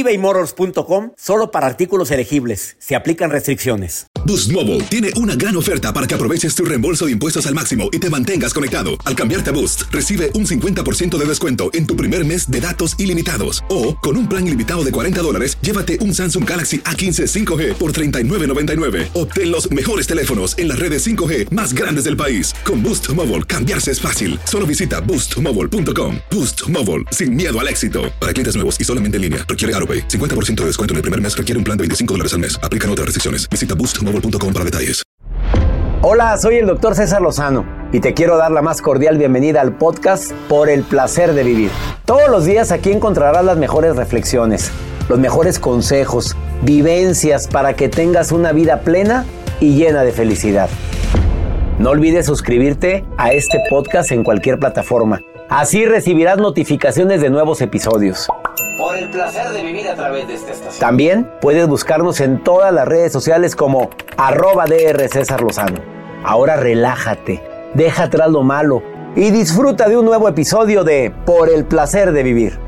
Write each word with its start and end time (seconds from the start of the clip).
ebaymotors.com 0.00 1.12
solo 1.16 1.50
para 1.50 1.66
artículos 1.66 2.10
elegibles. 2.10 2.76
Se 2.78 2.94
aplican 2.96 3.30
restricciones. 3.30 4.06
Boost 4.26 4.50
Mobile 4.50 4.82
tiene 4.90 5.10
una 5.16 5.36
gran 5.36 5.56
oferta 5.56 5.92
para 5.92 6.08
que 6.08 6.14
aproveches 6.14 6.52
tu 6.54 6.64
reembolso 6.64 7.06
de 7.06 7.12
impuestos 7.12 7.46
al 7.46 7.54
máximo 7.54 7.90
y 7.92 8.00
te 8.00 8.10
mantengas 8.10 8.52
conectado. 8.52 8.90
Al 9.04 9.14
cambiarte 9.14 9.50
a 9.50 9.52
Boost, 9.52 9.82
recibe 9.92 10.32
un 10.34 10.46
50% 10.46 11.16
de 11.16 11.24
descuento 11.24 11.70
en 11.74 11.86
tu 11.86 11.94
primer 11.94 12.24
mes 12.24 12.50
de 12.50 12.60
datos 12.60 12.96
ilimitados. 12.98 13.64
O, 13.68 13.96
con 13.96 14.16
un 14.16 14.28
plan 14.28 14.44
ilimitado 14.44 14.82
de 14.82 14.90
40 14.90 15.22
dólares, 15.22 15.56
llévate 15.60 15.98
un 16.00 16.12
Samsung 16.12 16.48
Galaxy 16.48 16.80
A15 16.80 17.44
5G 17.44 17.74
por 17.74 17.92
$39.99. 17.92 19.10
Obtén 19.14 19.52
los 19.52 19.70
mejores 19.70 20.08
teléfonos 20.08 20.58
en 20.58 20.68
las 20.68 20.80
redes 20.80 21.06
5G 21.06 21.52
más 21.52 21.72
grandes 21.72 22.04
del 22.04 22.16
país. 22.16 22.52
Con 22.64 22.82
Boost 22.82 23.08
Mobile, 23.10 23.44
cambiarse 23.44 23.92
es 23.92 24.00
fácil. 24.00 24.40
Solo 24.44 24.66
visita 24.66 25.00
boostmobile.com. 25.00 26.16
Boost 26.32 26.68
Mobile, 26.68 27.04
sin 27.12 27.36
miedo 27.36 27.60
al 27.60 27.68
éxito. 27.68 28.12
Para 28.20 28.32
clientes 28.32 28.56
nuevos 28.56 28.80
y 28.80 28.82
solamente 28.82 29.18
en 29.18 29.22
línea, 29.22 29.46
requiere 29.46 29.74
AroPay. 29.86 30.08
50% 30.08 30.62
de 30.62 30.66
descuento 30.66 30.94
en 30.94 30.96
el 30.96 31.02
primer 31.02 31.20
mes 31.20 31.36
requiere 31.36 31.58
un 31.58 31.64
plan 31.64 31.78
de 31.78 31.82
25 31.82 32.14
dólares 32.14 32.32
al 32.34 32.40
mes. 32.40 32.58
Aplican 32.60 32.90
otras 32.90 33.06
restricciones. 33.06 33.48
Visita 33.48 33.74
boostmobile.com 33.74 34.52
para 34.52 34.64
detalles. 34.64 35.06
Hola, 36.02 36.36
soy 36.36 36.56
el 36.56 36.66
doctor 36.66 36.94
César 36.94 37.22
Lozano 37.22 37.64
y 37.92 38.00
te 38.00 38.14
quiero 38.14 38.36
dar 38.36 38.50
la 38.52 38.62
más 38.62 38.82
cordial 38.82 39.18
bienvenida 39.18 39.60
al 39.60 39.76
podcast 39.76 40.30
Por 40.48 40.68
el 40.68 40.82
placer 40.82 41.32
de 41.32 41.42
vivir. 41.42 41.70
Todos 42.04 42.28
los 42.30 42.44
días 42.44 42.70
aquí 42.70 42.92
encontrarás 42.92 43.44
las 43.44 43.56
mejores 43.56 43.96
reflexiones, 43.96 44.70
los 45.08 45.18
mejores 45.18 45.58
consejos, 45.58 46.36
vivencias 46.62 47.48
para 47.48 47.74
que 47.74 47.88
tengas 47.88 48.30
una 48.30 48.52
vida 48.52 48.82
plena 48.82 49.24
y 49.58 49.74
llena 49.74 50.04
de 50.04 50.12
felicidad. 50.12 50.68
No 51.78 51.90
olvides 51.90 52.26
suscribirte 52.26 53.04
a 53.16 53.32
este 53.32 53.58
podcast 53.68 54.12
en 54.12 54.22
cualquier 54.22 54.58
plataforma. 54.58 55.20
Así 55.48 55.86
recibirás 55.86 56.38
notificaciones 56.38 57.20
de 57.20 57.30
nuevos 57.30 57.60
episodios. 57.62 58.28
Por 58.76 58.94
el 58.94 59.08
placer 59.08 59.48
de 59.52 59.62
vivir 59.62 59.88
a 59.88 59.94
través 59.94 60.28
de 60.28 60.34
esta 60.34 60.52
estación. 60.52 60.80
También 60.80 61.30
puedes 61.40 61.66
buscarnos 61.66 62.20
en 62.20 62.44
todas 62.44 62.74
las 62.74 62.86
redes 62.86 63.10
sociales 63.10 63.56
como 63.56 63.88
arroba 64.18 64.66
DR 64.66 65.08
César 65.08 65.40
Lozano. 65.40 65.80
Ahora 66.22 66.56
relájate, 66.56 67.42
deja 67.72 68.04
atrás 68.04 68.30
lo 68.30 68.42
malo 68.42 68.82
y 69.14 69.30
disfruta 69.30 69.88
de 69.88 69.96
un 69.96 70.04
nuevo 70.04 70.28
episodio 70.28 70.84
de 70.84 71.10
Por 71.24 71.48
el 71.48 71.64
placer 71.64 72.12
de 72.12 72.22
vivir. 72.22 72.58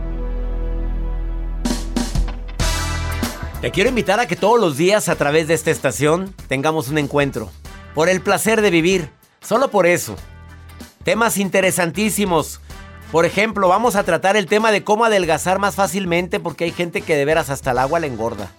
Te 3.60 3.70
quiero 3.70 3.90
invitar 3.90 4.18
a 4.18 4.26
que 4.26 4.36
todos 4.36 4.58
los 4.58 4.78
días 4.78 5.10
a 5.10 5.16
través 5.16 5.46
de 5.46 5.54
esta 5.54 5.70
estación 5.70 6.32
tengamos 6.48 6.88
un 6.88 6.96
encuentro. 6.96 7.50
Por 7.94 8.08
el 8.08 8.22
placer 8.22 8.62
de 8.62 8.70
vivir. 8.70 9.10
Solo 9.42 9.68
por 9.68 9.86
eso. 9.86 10.16
Temas 11.04 11.36
interesantísimos. 11.36 12.62
Por 13.10 13.24
ejemplo, 13.24 13.68
vamos 13.68 13.96
a 13.96 14.04
tratar 14.04 14.36
el 14.36 14.46
tema 14.46 14.70
de 14.70 14.84
cómo 14.84 15.06
adelgazar 15.06 15.58
más 15.58 15.74
fácilmente 15.74 16.40
porque 16.40 16.64
hay 16.64 16.72
gente 16.72 17.00
que 17.00 17.16
de 17.16 17.24
veras 17.24 17.48
hasta 17.48 17.70
el 17.70 17.78
agua 17.78 18.00
le 18.00 18.06
engorda. 18.06 18.50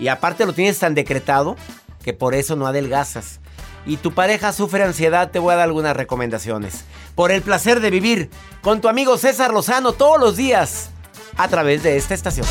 Y 0.00 0.08
aparte 0.08 0.44
lo 0.44 0.52
tienes 0.52 0.78
tan 0.78 0.94
decretado 0.94 1.56
que 2.02 2.12
por 2.12 2.34
eso 2.34 2.56
no 2.56 2.66
adelgazas. 2.66 3.38
Y 3.86 3.98
tu 3.98 4.12
pareja 4.12 4.52
sufre 4.52 4.82
ansiedad, 4.82 5.30
te 5.30 5.38
voy 5.38 5.52
a 5.52 5.56
dar 5.56 5.68
algunas 5.68 5.96
recomendaciones. 5.96 6.84
Por 7.14 7.30
el 7.30 7.42
placer 7.42 7.78
de 7.78 7.90
vivir 7.90 8.30
con 8.60 8.80
tu 8.80 8.88
amigo 8.88 9.16
César 9.18 9.52
Lozano 9.52 9.92
todos 9.92 10.18
los 10.18 10.36
días 10.36 10.90
a 11.36 11.46
través 11.46 11.84
de 11.84 11.96
esta 11.96 12.14
estación. 12.14 12.46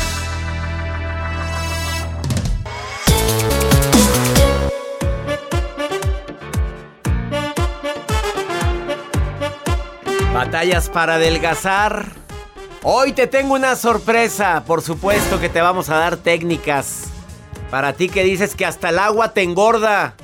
Batallas 10.46 10.88
para 10.88 11.16
adelgazar. 11.16 12.06
Hoy 12.84 13.12
te 13.12 13.26
tengo 13.26 13.54
una 13.54 13.74
sorpresa. 13.74 14.62
Por 14.64 14.80
supuesto 14.80 15.40
que 15.40 15.48
te 15.48 15.60
vamos 15.60 15.90
a 15.90 15.96
dar 15.96 16.18
técnicas. 16.18 17.06
Para 17.68 17.94
ti 17.94 18.08
que 18.08 18.22
dices 18.22 18.54
que 18.54 18.64
hasta 18.64 18.90
el 18.90 19.00
agua 19.00 19.32
te 19.32 19.42
engorda. 19.42 20.14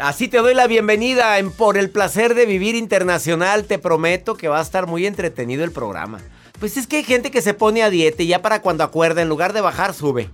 Así 0.00 0.26
te 0.26 0.38
doy 0.38 0.54
la 0.54 0.66
bienvenida 0.66 1.38
en 1.38 1.52
Por 1.52 1.78
el 1.78 1.90
placer 1.90 2.34
de 2.34 2.44
vivir 2.44 2.74
internacional. 2.74 3.62
Te 3.62 3.78
prometo 3.78 4.34
que 4.34 4.48
va 4.48 4.58
a 4.58 4.62
estar 4.62 4.88
muy 4.88 5.06
entretenido 5.06 5.62
el 5.62 5.70
programa. 5.70 6.18
Pues 6.58 6.76
es 6.76 6.88
que 6.88 6.96
hay 6.96 7.04
gente 7.04 7.30
que 7.30 7.40
se 7.40 7.54
pone 7.54 7.84
a 7.84 7.90
dieta 7.90 8.24
y 8.24 8.26
ya 8.26 8.42
para 8.42 8.62
cuando 8.62 8.82
acuerda, 8.82 9.22
en 9.22 9.28
lugar 9.28 9.52
de 9.52 9.60
bajar, 9.60 9.94
sube. 9.94 10.28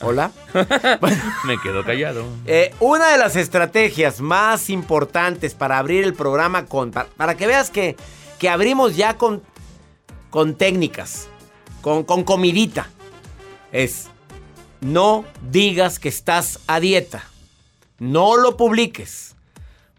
Hola. 0.00 0.32
Me 1.44 1.58
quedo 1.62 1.84
callado. 1.84 2.24
Eh, 2.46 2.74
una 2.80 3.08
de 3.12 3.18
las 3.18 3.36
estrategias 3.36 4.20
más 4.20 4.70
importantes 4.70 5.54
para 5.54 5.78
abrir 5.78 6.04
el 6.04 6.14
programa 6.14 6.66
con. 6.66 6.90
Para, 6.90 7.36
que 7.36 7.46
veas 7.46 7.70
que, 7.70 7.96
que 8.38 8.48
abrimos 8.48 8.96
ya 8.96 9.16
con, 9.16 9.42
con 10.30 10.54
técnicas, 10.54 11.28
con, 11.80 12.04
con 12.04 12.24
comidita, 12.24 12.88
es 13.72 14.08
no 14.80 15.24
digas 15.50 15.98
que 15.98 16.08
estás 16.08 16.60
a 16.66 16.80
dieta. 16.80 17.24
No 17.98 18.36
lo 18.36 18.56
publiques. 18.56 19.36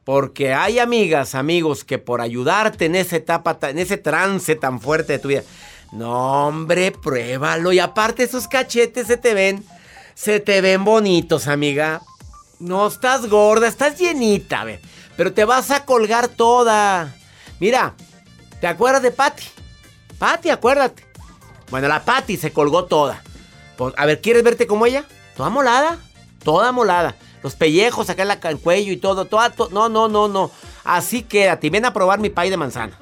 Porque 0.04 0.54
hay 0.54 0.80
amigas, 0.80 1.36
amigos, 1.36 1.84
que 1.84 2.00
por 2.00 2.22
ayudarte 2.22 2.86
en 2.86 2.96
esa 2.96 3.16
etapa, 3.16 3.58
en 3.70 3.78
ese 3.78 3.98
trance 3.98 4.56
tan 4.56 4.82
fuerte 4.82 5.14
de 5.14 5.20
tu 5.20 5.28
vida, 5.28 5.44
no, 5.92 6.48
hombre, 6.48 6.92
pruébalo. 6.92 7.74
Y 7.74 7.80
aparte 7.80 8.24
esos 8.24 8.48
cachetes 8.48 9.08
se 9.08 9.18
te 9.18 9.34
ven, 9.34 9.66
se 10.14 10.40
te 10.40 10.62
ven 10.62 10.84
bonitos, 10.84 11.48
amiga. 11.48 12.02
No 12.60 12.88
estás 12.88 13.28
gorda, 13.30 13.68
estás 13.68 13.98
llenita, 13.98 14.64
ver. 14.64 14.82
Pero 15.18 15.34
te 15.34 15.46
vas 15.46 15.72
a 15.72 15.86
colgar 15.86 16.30
toda. 16.30 17.14
Mira, 17.60 17.94
¿te 18.60 18.68
acuerdas 18.68 19.02
de 19.02 19.12
Patty? 19.12 19.44
Patty, 20.18 20.50
acuérdate. 20.50 21.06
Bueno, 21.70 21.88
la 21.88 22.04
Patty 22.04 22.38
se 22.38 22.54
colgó 22.54 22.86
toda. 22.86 23.22
A 23.98 24.06
ver, 24.06 24.22
¿quieres 24.22 24.44
verte 24.44 24.68
como 24.68 24.86
ella? 24.86 25.06
Toda 25.36 25.50
molada, 25.50 25.98
toda 26.44 26.72
molada. 26.72 27.16
Los 27.44 27.56
pellejos 27.56 28.10
acá 28.10 28.24
en 28.24 28.40
el 28.44 28.60
cuello 28.60 28.94
y 28.94 28.98
todo, 28.98 29.26
toda, 29.26 29.54
no, 29.72 29.90
no, 29.90 30.08
no, 30.08 30.28
no. 30.28 30.52
Así 30.84 31.24
quédate, 31.24 31.70
ven 31.70 31.86
a 31.86 31.94
probar 31.94 32.20
mi 32.20 32.30
pay 32.30 32.50
de 32.50 32.58
manzana. 32.58 32.98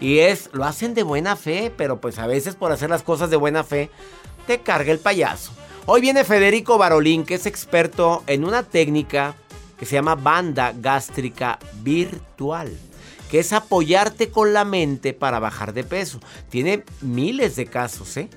Y 0.00 0.18
es, 0.18 0.50
lo 0.52 0.64
hacen 0.64 0.94
de 0.94 1.02
buena 1.02 1.36
fe, 1.36 1.72
pero 1.76 2.00
pues 2.00 2.18
a 2.18 2.26
veces 2.26 2.54
por 2.54 2.72
hacer 2.72 2.90
las 2.90 3.02
cosas 3.02 3.30
de 3.30 3.36
buena 3.36 3.64
fe, 3.64 3.90
te 4.46 4.60
carga 4.60 4.92
el 4.92 4.98
payaso. 4.98 5.52
Hoy 5.86 6.00
viene 6.00 6.24
Federico 6.24 6.78
Barolín, 6.78 7.24
que 7.24 7.34
es 7.34 7.46
experto 7.46 8.22
en 8.26 8.44
una 8.44 8.62
técnica 8.62 9.34
que 9.78 9.86
se 9.86 9.94
llama 9.94 10.14
banda 10.14 10.74
gástrica 10.76 11.58
virtual, 11.82 12.76
que 13.30 13.38
es 13.38 13.52
apoyarte 13.52 14.30
con 14.30 14.52
la 14.52 14.64
mente 14.64 15.12
para 15.12 15.38
bajar 15.38 15.72
de 15.72 15.84
peso. 15.84 16.20
Tiene 16.48 16.84
miles 17.00 17.56
de 17.56 17.66
casos, 17.66 18.16
¿eh? 18.16 18.28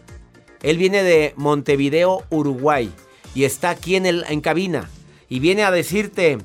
Él 0.61 0.77
viene 0.77 1.03
de 1.03 1.33
Montevideo, 1.37 2.23
Uruguay, 2.29 2.91
y 3.33 3.45
está 3.45 3.69
aquí 3.69 3.95
en, 3.95 4.05
el, 4.05 4.25
en 4.27 4.41
cabina, 4.41 4.89
y 5.29 5.39
viene 5.39 5.63
a 5.63 5.71
decirte 5.71 6.37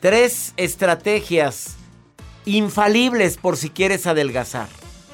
tres 0.00 0.54
estrategias 0.56 1.76
infalibles 2.44 3.36
por 3.36 3.56
si 3.56 3.70
quieres 3.70 4.06
adelgazar. 4.06 4.68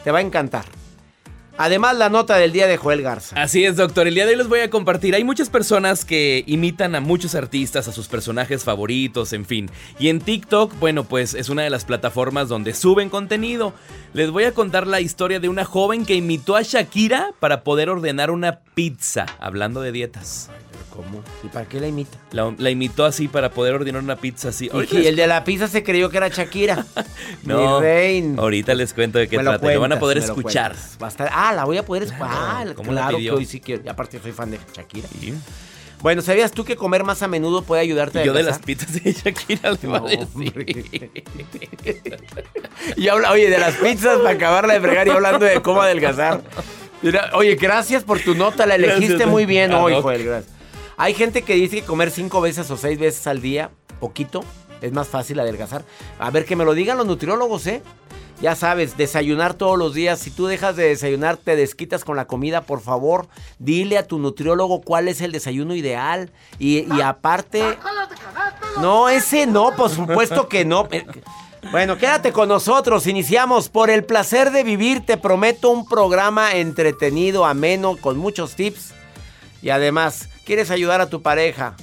Te 0.05 0.11
va 0.11 0.19
a 0.19 0.23
encantar. 0.23 0.65
Además, 1.61 1.97
la 1.97 2.09
nota 2.09 2.37
del 2.37 2.53
día 2.53 2.69
de 2.69 2.77
Joel 2.77 3.03
Garza. 3.03 3.43
Así 3.43 3.65
es, 3.65 3.75
doctor. 3.75 4.07
El 4.07 4.15
día 4.15 4.27
de 4.27 4.31
hoy 4.31 4.37
les 4.37 4.47
voy 4.47 4.61
a 4.61 4.71
compartir. 4.71 5.17
Hay 5.17 5.25
muchas 5.25 5.51
personas 5.51 6.05
que 6.05 6.45
imitan 6.47 6.95
a 6.95 7.01
muchos 7.01 7.35
artistas, 7.35 7.89
a 7.89 7.93
sus 7.93 8.07
personajes 8.07 8.63
favoritos, 8.63 9.33
en 9.33 9.45
fin. 9.45 9.69
Y 9.99 10.09
en 10.09 10.21
TikTok, 10.21 10.79
bueno, 10.79 11.03
pues 11.03 11.35
es 11.35 11.49
una 11.49 11.63
de 11.63 11.71
las 11.71 11.85
plataformas 11.85 12.49
donde 12.49 12.75
suben 12.75 13.11
contenido. 13.11 13.75
Les 14.15 14.31
voy 14.31 14.45
a 14.45 14.53
contar 14.53 14.87
la 14.87 15.01
historia 15.01 15.41
de 15.41 15.49
una 15.49 15.65
joven 15.65 16.07
que 16.07 16.15
imitó 16.15 16.55
a 16.55 16.63
Shakira 16.63 17.33
para 17.41 17.65
poder 17.65 17.91
ordenar 17.91 18.31
una 18.31 18.61
pizza, 18.61 19.27
hablando 19.41 19.81
de 19.81 19.91
dietas. 19.91 20.51
¿Cómo? 20.99 21.23
¿Y 21.45 21.47
para 21.47 21.65
qué 21.65 21.79
la 21.79 21.87
imita? 21.87 22.19
La, 22.33 22.71
imitó 22.71 23.05
así 23.05 23.29
para 23.29 23.53
poder 23.53 23.75
ordenar 23.75 24.03
una 24.03 24.17
pizza 24.17 24.49
así. 24.49 24.69
Y, 24.91 25.07
el 25.07 25.15
de 25.15 25.29
la 25.29 25.45
pizza 25.45 25.69
se 25.69 25.85
creyó 25.85 26.11
que 26.11 26.17
era 26.17 26.27
Shakira. 26.27 26.85
no. 27.45 27.81
Ahorita 28.37 28.75
les 28.75 28.93
cuento 28.93 29.21
de 29.21 29.29
qué 29.29 29.39
trata. 29.39 29.73
Lo, 29.73 29.81
van 29.81 29.93
a 29.93 30.01
poder 30.01 30.19
escuchar. 30.19 30.75
ah, 31.31 31.53
la 31.55 31.65
voy 31.67 31.79
a 31.79 31.85
poder 31.85 32.03
escuchar. 32.03 32.29
Claro, 32.29 32.75
claro 32.75 33.19
que 33.19 33.31
hoy 33.31 33.47
sí 33.47 33.61
quiero. 33.61 33.85
Y 33.85 33.89
aparte 33.89 34.19
soy 34.21 34.33
fan 34.33 34.51
de 34.51 34.59
Shakira. 34.75 35.07
Bueno, 36.01 36.21
¿sabías 36.21 36.51
tú 36.51 36.65
que 36.65 36.75
comer 36.75 37.05
más 37.05 37.23
a 37.23 37.29
menudo 37.29 37.63
puede 37.63 37.83
ayudarte 37.83 38.19
a 38.19 38.25
Yo 38.25 38.33
de 38.33 38.43
las 38.43 38.59
pizzas 38.59 38.93
de 38.93 39.13
Shakira 39.13 39.71
le 39.71 39.79
no, 39.83 40.05
y 42.97 43.09
habla, 43.09 43.31
oye, 43.31 43.49
de 43.49 43.59
las 43.59 43.77
pizzas 43.77 44.19
para 44.19 44.31
acabarla 44.31 44.75
de 44.75 44.81
fregar 44.81 45.07
y 45.07 45.11
hablando 45.11 45.45
de 45.45 45.63
cómo 45.63 45.81
adelgazar. 45.81 46.43
Mira, 47.03 47.31
oye, 47.35 47.55
gracias 47.55 48.03
por 48.03 48.19
tu 48.19 48.35
nota, 48.35 48.67
la 48.67 48.75
elegiste 48.75 49.27
muy 49.27 49.47
bien 49.47 49.73
ah, 49.73 49.79
hoy, 49.79 49.95
Joel, 50.03 50.25
gracias. 50.25 50.58
Hay 50.99 51.15
gente 51.15 51.43
que 51.43 51.55
dice 51.55 51.77
que 51.77 51.87
comer 51.87 52.11
cinco 52.11 52.41
veces 52.41 52.69
o 52.73 52.77
seis 52.77 52.99
veces 52.99 53.27
al 53.29 53.41
día, 53.41 53.71
poquito, 54.01 54.43
es 54.81 54.93
más 54.93 55.07
fácil 55.07 55.39
adelgazar. 55.39 55.85
A 56.19 56.31
ver, 56.33 56.45
que 56.45 56.57
me 56.57 56.65
lo 56.65 56.75
digan 56.75 56.99
los 56.99 57.07
nutriólogos, 57.07 57.69
¿eh? 57.69 57.83
Ya 58.43 58.57
sabes, 58.57 58.97
desayunar 58.97 59.55
todos 59.55 59.79
los 59.79 59.95
días. 59.95 60.19
Si 60.19 60.31
tú 60.33 60.47
dejas 60.47 60.75
de 60.75 60.89
desayunar, 60.89 61.37
te 61.37 61.55
desquitas 61.55 62.05
con 62.05 62.17
la 62.17 62.27
comida, 62.27 62.63
por 62.63 62.81
favor, 62.81 63.29
dile 63.61 63.97
a 63.97 64.09
tu 64.09 64.19
nutriólogo 64.19 64.81
cuál 64.81 65.07
es 65.07 65.21
el 65.21 65.31
desayuno 65.31 65.77
ideal. 65.77 66.33
Y, 66.59 67.01
aparte... 67.01 67.79
No, 68.81 69.09
ese 69.09 69.47
no, 69.47 69.75
por 69.77 69.91
supuesto 69.91 70.49
que 70.49 70.65
no. 70.65 70.89
Bueno, 71.71 71.97
quédate 71.97 72.33
con 72.33 72.49
nosotros. 72.49 73.07
Iniciamos 73.07 73.69
por 73.69 73.89
el 73.89 74.05
placer 74.05 74.51
de 74.51 74.65
vivir. 74.65 75.07
Te 75.07 75.17
prometo 75.17 75.71
un 75.71 75.89
programa 75.89 76.55
entretenido, 76.55 77.45
ameno, 77.45 77.97
con 77.97 78.19
muchos 78.19 78.55
tips. 78.55 78.95
Y 79.63 79.71
además, 79.71 80.29
¿quieres 80.49 80.71
ayudar 80.71 81.03
a 81.03 81.11
tu 81.11 81.21
pareja? 81.21 81.77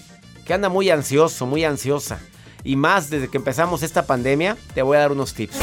Que 0.44 0.56
anda 0.56 0.70
muy 0.70 0.90
ansioso, 0.90 1.46
muy 1.46 1.64
ansiosa. 1.64 2.20
Y 2.64 2.76
más 2.76 3.12
desde 3.12 3.28
que 3.28 3.38
empezamos 3.38 3.84
esta 3.84 4.08
pandemia, 4.08 4.58
te 4.74 4.82
voy 4.82 4.98
a 4.98 5.02
dar 5.02 5.12
unos 5.12 5.36
tips. 5.36 5.60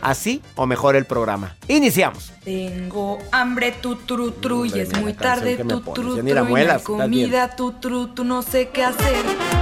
Así 0.00 0.42
o 0.56 0.66
mejor 0.66 0.96
el 0.96 1.04
programa. 1.04 1.56
Iniciamos. 1.68 2.32
Tengo 2.44 3.20
hambre, 3.30 3.70
tu 3.70 3.94
tru 3.94 4.32
tru, 4.32 4.66
y 4.66 4.80
es 4.80 4.92
muy 4.98 5.14
tarde, 5.14 5.56
tu 5.56 5.82
tru 5.82 6.16
tru, 6.16 6.56
la 6.56 6.80
comida, 6.80 7.54
tu 7.54 7.74
tru 7.74 8.08
tu, 8.08 8.24
no 8.24 8.42
sé 8.42 8.70
qué 8.70 8.82
hacer. 8.82 9.61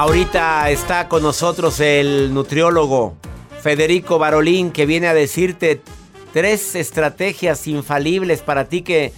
Ahorita 0.00 0.70
está 0.70 1.08
con 1.08 1.24
nosotros 1.24 1.80
el 1.80 2.32
nutriólogo 2.32 3.16
Federico 3.60 4.20
Barolín 4.20 4.70
que 4.70 4.86
viene 4.86 5.08
a 5.08 5.12
decirte 5.12 5.80
tres 6.32 6.76
estrategias 6.76 7.66
infalibles 7.66 8.42
para 8.42 8.66
ti 8.68 8.82
que, 8.82 9.12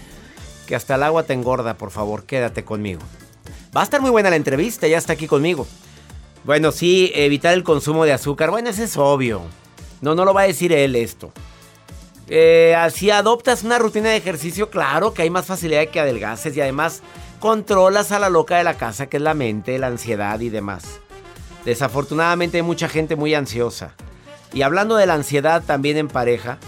que 0.67 0.75
hasta 0.75 0.95
el 0.95 1.03
agua 1.03 1.25
te 1.25 1.35
engorda. 1.35 1.75
Por 1.75 1.91
favor, 1.91 2.25
quédate 2.25 2.65
conmigo. 2.65 3.03
Va 3.77 3.83
a 3.83 3.85
estar 3.85 4.01
muy 4.01 4.11
buena 4.11 4.31
la 4.31 4.37
entrevista, 4.37 4.89
ya 4.89 4.97
está 4.97 5.13
aquí 5.13 5.27
conmigo. 5.27 5.67
Bueno, 6.45 6.73
sí, 6.73 7.13
evitar 7.15 7.53
el 7.53 7.63
consumo 7.63 8.07
de 8.07 8.15
azúcar. 8.15 8.51
Bueno, 8.51 8.71
eso 8.71 8.83
es 8.83 8.97
obvio. 8.97 9.43
No, 10.01 10.15
no 10.15 10.25
lo 10.25 10.33
va 10.33 10.41
a 10.41 10.47
decir 10.47 10.73
él 10.73 10.97
esto. 10.97 11.31
Eh, 12.27 12.75
si 12.95 13.11
adoptas 13.11 13.65
una 13.65 13.79
rutina 13.79 14.09
de 14.09 14.17
ejercicio, 14.17 14.71
claro 14.71 15.13
que 15.13 15.21
hay 15.21 15.29
más 15.29 15.45
facilidad 15.45 15.81
de 15.81 15.89
que 15.89 16.01
adelgaces 16.01 16.57
y 16.57 16.63
además 16.63 17.03
controlas 17.41 18.13
a 18.13 18.19
la 18.19 18.29
loca 18.29 18.59
de 18.59 18.65
la 18.65 18.75
casa, 18.75 19.07
que 19.07 19.17
es 19.17 19.23
la 19.23 19.35
mente, 19.35 19.79
la 19.79 19.89
ansiedad 19.89 20.39
y 20.41 20.51
demás. 20.51 21.01
Desafortunadamente 21.65 22.59
hay 22.59 22.63
mucha 22.63 22.89
gente 22.89 23.17
muy 23.17 23.35
ansiosa. 23.35 23.95
Y 24.53 24.63
hablando 24.63 24.97
de 24.97 25.07
la 25.07 25.15
ansiedad 25.15 25.63
también 25.65 25.97
en 25.97 26.09
pareja, 26.09 26.59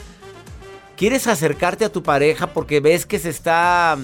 quieres 0.97 1.27
acercarte 1.27 1.85
a 1.85 1.93
tu 1.93 2.03
pareja 2.03 2.49
porque 2.49 2.81
ves 2.81 3.07
que 3.07 3.19
se 3.19 3.29
está 3.29 3.99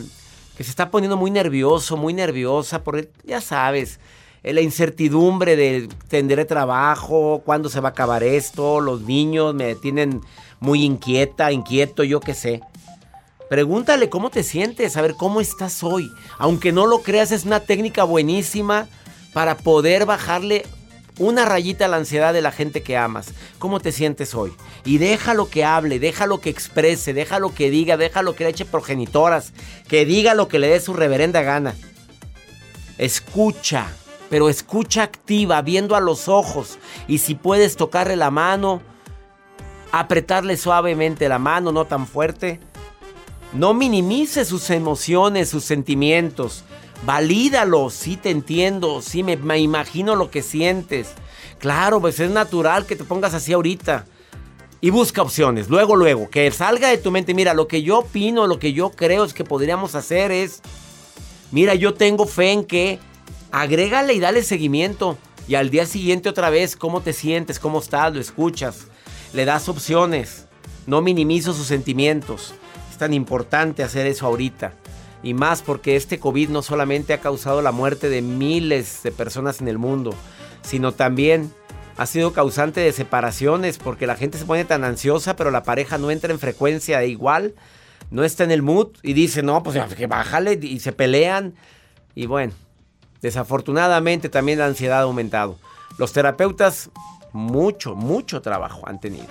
que 0.56 0.64
se 0.64 0.70
está 0.70 0.90
poniendo 0.90 1.16
muy 1.16 1.30
nervioso, 1.30 1.96
muy 1.96 2.12
nerviosa, 2.12 2.82
porque 2.82 3.08
ya 3.24 3.40
sabes, 3.40 4.00
eh, 4.42 4.52
la 4.52 4.60
incertidumbre 4.60 5.54
de 5.54 5.88
tendré 6.08 6.44
trabajo, 6.44 7.42
cuándo 7.44 7.68
se 7.68 7.78
va 7.78 7.90
a 7.90 7.92
acabar 7.92 8.24
esto, 8.24 8.80
los 8.80 9.02
niños 9.02 9.54
me 9.54 9.76
tienen 9.76 10.20
muy 10.58 10.82
inquieta, 10.82 11.52
inquieto, 11.52 12.02
yo 12.02 12.18
qué 12.18 12.34
sé. 12.34 12.60
Pregúntale 13.48 14.10
cómo 14.10 14.28
te 14.28 14.42
sientes, 14.42 14.96
a 14.96 15.02
ver 15.02 15.14
cómo 15.14 15.40
estás 15.40 15.82
hoy. 15.82 16.12
Aunque 16.36 16.70
no 16.70 16.86
lo 16.86 17.02
creas, 17.02 17.32
es 17.32 17.44
una 17.44 17.60
técnica 17.60 18.04
buenísima 18.04 18.88
para 19.32 19.56
poder 19.56 20.04
bajarle 20.04 20.66
una 21.18 21.46
rayita 21.46 21.86
a 21.86 21.88
la 21.88 21.96
ansiedad 21.96 22.34
de 22.34 22.42
la 22.42 22.52
gente 22.52 22.82
que 22.82 22.96
amas. 22.96 23.32
¿Cómo 23.58 23.80
te 23.80 23.90
sientes 23.90 24.34
hoy? 24.34 24.52
Y 24.84 24.98
déjalo 24.98 25.48
que 25.48 25.64
hable, 25.64 25.98
déjalo 25.98 26.40
que 26.40 26.50
exprese, 26.50 27.14
déjalo 27.14 27.54
que 27.54 27.70
diga, 27.70 27.96
déjalo 27.96 28.34
que 28.34 28.44
le 28.44 28.50
eche 28.50 28.66
progenitoras, 28.66 29.52
que 29.88 30.04
diga 30.04 30.34
lo 30.34 30.48
que 30.48 30.58
le 30.58 30.68
dé 30.68 30.80
su 30.80 30.92
reverenda 30.92 31.42
gana. 31.42 31.74
Escucha, 32.98 33.86
pero 34.28 34.50
escucha 34.50 35.02
activa, 35.02 35.62
viendo 35.62 35.96
a 35.96 36.00
los 36.00 36.28
ojos. 36.28 36.78
Y 37.08 37.18
si 37.18 37.34
puedes 37.34 37.76
tocarle 37.76 38.16
la 38.16 38.30
mano, 38.30 38.82
apretarle 39.90 40.58
suavemente 40.58 41.30
la 41.30 41.38
mano, 41.38 41.72
no 41.72 41.86
tan 41.86 42.06
fuerte 42.06 42.60
no 43.52 43.74
minimice 43.74 44.44
sus 44.44 44.70
emociones, 44.70 45.48
sus 45.48 45.64
sentimientos. 45.64 46.64
Valídalos, 47.04 47.94
sí 47.94 48.16
te 48.16 48.30
entiendo, 48.30 49.00
sí 49.02 49.22
me, 49.22 49.58
imagino 49.58 50.16
lo 50.16 50.30
que 50.30 50.42
sientes. 50.42 51.12
Claro, 51.58 52.00
pues 52.00 52.20
es 52.20 52.30
natural 52.30 52.86
que 52.86 52.96
te 52.96 53.04
pongas 53.04 53.34
así 53.34 53.52
ahorita. 53.52 54.06
Y 54.80 54.90
busca 54.90 55.22
opciones, 55.22 55.68
luego, 55.68 55.96
luego, 55.96 56.30
que 56.30 56.50
salga 56.52 56.88
de 56.88 56.98
tu 56.98 57.10
mente. 57.10 57.34
Mira, 57.34 57.52
lo 57.52 57.66
que 57.66 57.82
yo 57.82 57.98
opino, 57.98 58.46
lo 58.46 58.58
que 58.58 58.72
yo 58.72 58.90
creo 58.90 59.24
es 59.24 59.34
que 59.34 59.42
podríamos 59.42 59.96
hacer 59.96 60.30
es, 60.30 60.60
mira, 61.50 61.74
yo 61.74 61.94
tengo 61.94 62.26
fe 62.26 62.52
en 62.52 62.64
que 62.64 63.00
agrégale 63.50 64.14
y 64.14 64.20
dale 64.20 64.42
seguimiento. 64.42 65.18
Y 65.48 65.54
al 65.54 65.70
día 65.70 65.86
siguiente 65.86 66.28
otra 66.28 66.50
vez, 66.50 66.76
¿cómo 66.76 67.00
te 67.00 67.12
sientes? 67.12 67.58
¿Cómo 67.58 67.80
estás? 67.80 68.14
Lo 68.14 68.20
escuchas. 68.20 68.86
Le 69.32 69.44
das 69.44 69.68
opciones. 69.68 70.46
No 70.86 71.00
minimizo 71.00 71.54
sus 71.54 71.66
sentimientos 71.66 72.54
tan 72.98 73.14
importante 73.14 73.82
hacer 73.82 74.06
eso 74.06 74.26
ahorita. 74.26 74.74
Y 75.22 75.34
más 75.34 75.62
porque 75.62 75.96
este 75.96 76.18
COVID 76.18 76.50
no 76.50 76.62
solamente 76.62 77.12
ha 77.12 77.20
causado 77.20 77.62
la 77.62 77.72
muerte 77.72 78.08
de 78.08 78.22
miles 78.22 79.02
de 79.02 79.10
personas 79.10 79.60
en 79.60 79.68
el 79.68 79.78
mundo, 79.78 80.14
sino 80.62 80.92
también 80.92 81.52
ha 81.96 82.06
sido 82.06 82.32
causante 82.32 82.80
de 82.80 82.92
separaciones 82.92 83.78
porque 83.78 84.06
la 84.06 84.14
gente 84.14 84.38
se 84.38 84.44
pone 84.44 84.64
tan 84.64 84.84
ansiosa, 84.84 85.34
pero 85.34 85.50
la 85.50 85.64
pareja 85.64 85.98
no 85.98 86.10
entra 86.10 86.32
en 86.32 86.38
frecuencia 86.38 87.04
igual, 87.04 87.54
no 88.10 88.22
está 88.22 88.44
en 88.44 88.52
el 88.52 88.62
mood 88.62 88.88
y 89.02 89.14
dice, 89.14 89.42
no, 89.42 89.62
pues 89.62 89.76
que 89.94 90.06
bájale 90.06 90.58
y 90.62 90.78
se 90.78 90.92
pelean. 90.92 91.54
Y 92.14 92.26
bueno, 92.26 92.52
Desafortunadamente 93.20 94.28
también 94.28 94.58
la 94.58 94.66
ansiedad 94.66 95.00
ha 95.00 95.02
aumentado. 95.02 95.58
Los 95.98 96.12
terapeutas 96.12 96.90
mucho, 97.32 97.94
mucho 97.94 98.40
trabajo 98.42 98.82
han 98.86 99.00
tenido. 99.00 99.26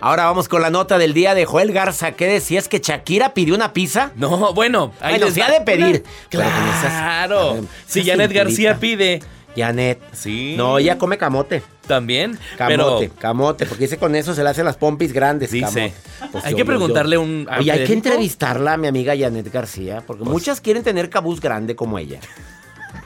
Ahora 0.00 0.26
vamos 0.26 0.48
con 0.48 0.62
la 0.62 0.70
nota 0.70 0.96
del 0.96 1.12
día 1.12 1.34
de 1.34 1.44
Joel 1.44 1.72
Garza. 1.72 2.12
¿Qué 2.12 2.26
decías? 2.26 2.68
¿Que 2.68 2.78
Shakira 2.78 3.34
pidió 3.34 3.54
una 3.56 3.72
pizza? 3.72 4.12
No, 4.14 4.54
bueno, 4.54 4.92
ahí 5.00 5.18
bueno, 5.18 5.26
les 5.26 5.44
ha 5.44 5.50
de 5.50 5.60
pedir. 5.62 6.04
Claro. 6.28 7.58
si 7.86 8.04
Janet 8.04 8.32
García 8.32 8.78
pide. 8.78 9.20
Janet. 9.56 10.00
Sí. 10.12 10.54
No, 10.56 10.78
ella 10.78 10.98
come 10.98 11.18
camote. 11.18 11.64
También. 11.88 12.38
Camote, 12.56 13.10
camote, 13.18 13.66
porque 13.66 13.84
dice 13.84 13.96
con 13.96 14.14
eso 14.14 14.34
se 14.34 14.44
le 14.44 14.50
hacen 14.50 14.64
las 14.64 14.76
pompis 14.76 15.12
grandes. 15.12 15.50
Dice. 15.50 15.92
Pues 16.30 16.44
hay 16.44 16.54
que 16.54 16.64
preguntarle 16.64 17.18
un. 17.18 17.48
Oye, 17.58 17.72
hay 17.72 17.84
que 17.84 17.92
entrevistarla 17.92 18.74
a 18.74 18.76
mi 18.76 18.86
amiga 18.86 19.16
Janet 19.18 19.50
García, 19.50 20.04
porque 20.06 20.22
pues 20.22 20.32
muchas 20.32 20.60
quieren 20.60 20.84
tener 20.84 21.10
cabuz 21.10 21.40
grande 21.40 21.74
como 21.74 21.98
ella. 21.98 22.20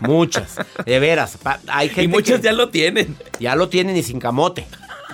Muchas, 0.00 0.56
de 0.84 0.98
veras. 0.98 1.38
Hay 1.68 1.88
gente 1.88 2.02
y 2.02 2.08
muchas 2.08 2.42
ya 2.42 2.52
lo 2.52 2.68
tienen. 2.68 3.16
Ya 3.38 3.54
lo 3.54 3.68
tienen 3.68 3.96
y 3.96 4.02
sin 4.02 4.18
camote. 4.18 4.66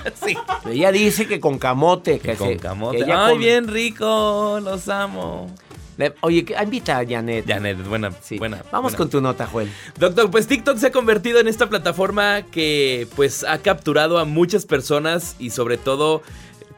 Sí. 0.25 0.37
Ella 0.69 0.93
dice 0.93 1.27
que 1.27 1.41
con 1.41 1.59
camote. 1.59 2.19
Que, 2.19 2.35
con 2.35 2.57
camote. 2.59 3.05
Ay, 3.11 3.39
bien 3.39 3.69
rico, 3.69 4.61
los 4.63 4.89
amo. 4.89 5.55
Oye, 6.21 6.47
invita 6.63 6.99
a 6.99 7.07
Janet. 7.07 7.45
Janet, 7.47 7.85
buena, 7.85 8.13
sí. 8.23 8.39
buena. 8.39 8.63
Vamos 8.71 8.95
con 8.95 9.11
tu 9.11 9.21
nota, 9.21 9.47
Joel. 9.47 9.69
Doctor, 9.99 10.31
pues 10.31 10.47
TikTok 10.47 10.79
se 10.79 10.89
ha 10.89 10.93
convertido 10.93 11.41
en 11.41 11.49
esta 11.49 11.69
plataforma 11.69 12.43
que 12.43 13.09
pues 13.17 13.43
ha 13.45 13.59
capturado 13.59 14.19
a 14.19 14.25
muchas 14.25 14.65
personas 14.65 15.35
y 15.41 15.51
sobre 15.51 15.77
todo 15.77 16.23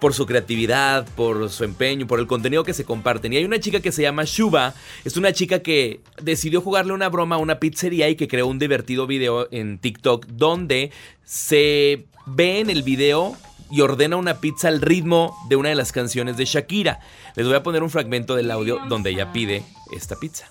por 0.01 0.15
su 0.15 0.25
creatividad, 0.25 1.07
por 1.15 1.51
su 1.51 1.65
empeño, 1.65 2.07
por 2.07 2.19
el 2.19 2.27
contenido 2.27 2.65
que 2.65 2.73
se 2.73 2.85
comparten. 2.85 3.33
Y 3.33 3.37
hay 3.37 3.45
una 3.45 3.61
chica 3.61 3.81
que 3.81 3.93
se 3.93 4.03
llama 4.03 4.25
Shuba, 4.25 4.75
es 5.05 5.19
una 5.19 5.33
chica 5.33 5.61
que 5.61 6.01
decidió 6.23 6.63
jugarle 6.63 6.95
una 6.95 7.11
broma 7.11 7.37
a 7.37 7.39
una 7.39 7.61
pizzería 7.61 8.09
y 8.09 8.17
que 8.17 8.27
creó 8.27 8.47
un 8.47 8.59
divertido 8.59 9.07
video 9.07 9.49
en 9.53 9.79
TikTok 9.79 10.27
donde 10.27 10.91
se 11.25 12.07
ve 12.27 12.61
en 12.61 12.71
el 12.71 12.83
video 12.83 13.37
y 13.71 13.81
ordena 13.83 14.17
una 14.17 14.41
pizza 14.41 14.69
al 14.69 14.81
ritmo 14.81 15.37
de 15.49 15.57
una 15.57 15.69
de 15.69 15.75
las 15.75 15.93
canciones 15.93 16.37
de 16.37 16.45
Shakira. 16.45 17.01
Les 17.37 17.47
voy 17.47 17.55
a 17.55 17.63
poner 17.63 17.83
un 17.83 17.91
fragmento 17.91 18.35
del 18.35 18.51
audio 18.51 18.81
donde 18.89 19.11
ella 19.11 19.33
pide 19.33 19.65
esta 19.93 20.17
pizza. 20.17 20.49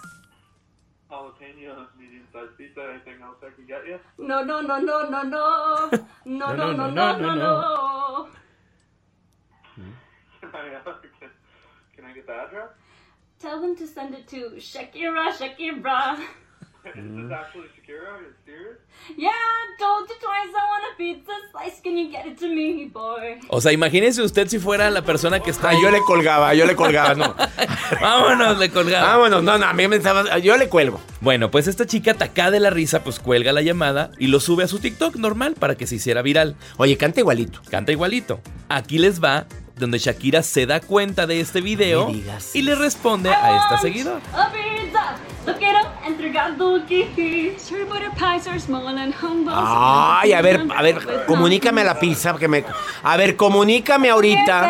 No, 4.17 4.43
no, 4.43 4.61
no, 4.61 4.79
no, 4.79 5.09
no, 5.09 5.23
no. 5.23 5.89
No, 6.25 6.53
no, 6.53 6.73
no, 6.73 6.91
no, 6.91 7.17
no, 7.17 7.35
no. 7.35 8.29
Can 11.95 12.05
I 12.05 12.13
get 12.13 12.25
the 12.25 12.33
address? 12.33 12.69
Tell 13.39 13.61
them 13.61 13.75
to 13.75 13.87
send 13.87 14.13
it 14.13 14.27
to 14.27 14.51
Shakira, 14.57 15.31
Shakira. 15.31 16.17
Is 16.85 16.93
this 16.95 17.31
actually 17.31 17.67
Shakira? 17.75 18.07
Are 18.07 18.21
you 18.21 18.33
serious? 18.45 18.77
Yeah, 19.17 19.31
told 19.77 20.07
you 20.07 20.15
twice 20.15 20.53
I 20.55 20.63
want 20.71 20.83
a 20.91 20.97
pizza 20.97 21.31
slice. 21.51 21.81
Can 21.81 21.97
you 21.97 22.09
get 22.09 22.25
it 22.25 22.37
to 22.39 22.47
me, 22.47 22.85
boy? 22.85 23.39
O 23.49 23.59
sea, 23.59 23.71
imagínese 23.73 24.21
usted 24.21 24.47
si 24.47 24.59
fuera 24.59 24.89
la 24.89 25.01
persona 25.01 25.39
que 25.41 25.51
está. 25.51 25.69
Ah, 25.69 25.73
yo 25.81 25.91
le 25.91 25.99
colgaba, 26.01 26.53
yo 26.53 26.65
le 26.65 26.75
colgaba, 26.75 27.15
no. 27.15 27.35
Vámonos, 28.01 28.57
le 28.57 28.69
colgaba. 28.69 29.07
Vámonos, 29.07 29.43
no, 29.43 29.57
no, 29.57 29.65
a 29.65 29.73
mí 29.73 29.87
me 29.87 29.97
estaba. 29.97 30.37
Yo 30.39 30.55
le 30.57 30.69
cuelgo. 30.69 31.01
Bueno, 31.21 31.51
pues 31.51 31.67
esta 31.67 31.85
chica 31.85 32.11
atacada 32.11 32.51
de 32.51 32.59
la 32.59 32.69
risa, 32.69 33.03
pues 33.03 33.19
cuelga 33.19 33.51
la 33.51 33.61
llamada 33.61 34.11
y 34.17 34.27
lo 34.27 34.39
sube 34.39 34.63
a 34.63 34.67
su 34.67 34.79
TikTok 34.79 35.15
normal 35.17 35.55
para 35.59 35.75
que 35.75 35.85
se 35.85 35.95
hiciera 35.95 36.21
viral. 36.21 36.55
Oye, 36.77 36.97
canta 36.97 37.19
igualito. 37.19 37.61
Canta 37.69 37.91
igualito. 37.91 38.39
Aquí 38.69 38.99
les 38.99 39.21
va 39.21 39.47
donde 39.75 39.97
Shakira 39.97 40.43
se 40.43 40.65
da 40.65 40.81
cuenta 40.81 41.25
de 41.25 41.39
este 41.39 41.61
video 41.61 42.11
y 42.53 42.61
le 42.61 42.75
responde 42.75 43.29
a 43.29 43.57
esta 43.57 43.79
seguidora. 43.79 44.21
Ay, 50.21 50.33
a 50.33 50.41
ver, 50.41 50.65
a 50.75 50.81
ver, 50.81 51.25
comunícame 51.25 51.81
a 51.81 51.85
la 51.85 51.99
pizza 51.99 52.35
que 52.35 52.47
me 52.47 52.63
A 53.03 53.17
ver, 53.17 53.35
comunícame 53.35 54.09
ahorita. 54.09 54.61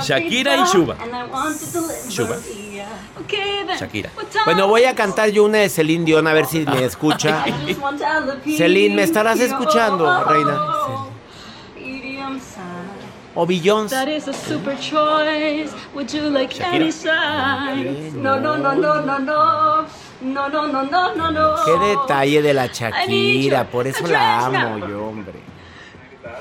Shakira 0.00 0.56
y 0.56 0.64
Shuba. 0.64 0.96
Shuba. 2.08 2.36
Shakira. 3.78 4.10
Bueno, 4.44 4.68
voy 4.68 4.84
a 4.84 4.94
cantar 4.94 5.30
yo 5.30 5.44
una 5.44 5.58
de 5.58 5.68
Celine 5.68 6.04
Dion 6.04 6.26
a 6.26 6.32
ver 6.32 6.46
si 6.46 6.60
me 6.66 6.84
escucha. 6.84 7.44
Celine, 8.56 8.96
¿me 8.96 9.02
estarás 9.02 9.40
escuchando, 9.40 10.24
reina? 10.24 10.58
O 13.34 13.46
Beyoncé. 13.46 13.94
That 13.94 14.08
is 14.08 14.28
a 14.28 14.32
super 14.32 14.76
choice. 14.76 15.72
Would 15.94 16.12
you 16.12 16.30
like 16.30 16.58
any 16.62 16.90
size? 16.90 18.12
No, 18.14 18.38
no, 18.38 18.56
no, 18.56 18.74
no, 18.74 19.00
no, 19.00 19.18
no. 19.18 19.86
No, 20.20 20.48
no, 20.48 20.66
no, 20.66 20.82
no, 20.84 21.14
no, 21.14 21.30
no. 21.30 21.54
Qué 21.64 21.86
detalle 21.86 22.40
de 22.40 22.54
la 22.54 22.66
Shakira, 22.68 23.68
por 23.68 23.86
eso 23.86 24.06
la 24.06 24.46
amo 24.46 24.86
yo, 24.86 25.06
hombre. 25.06 25.34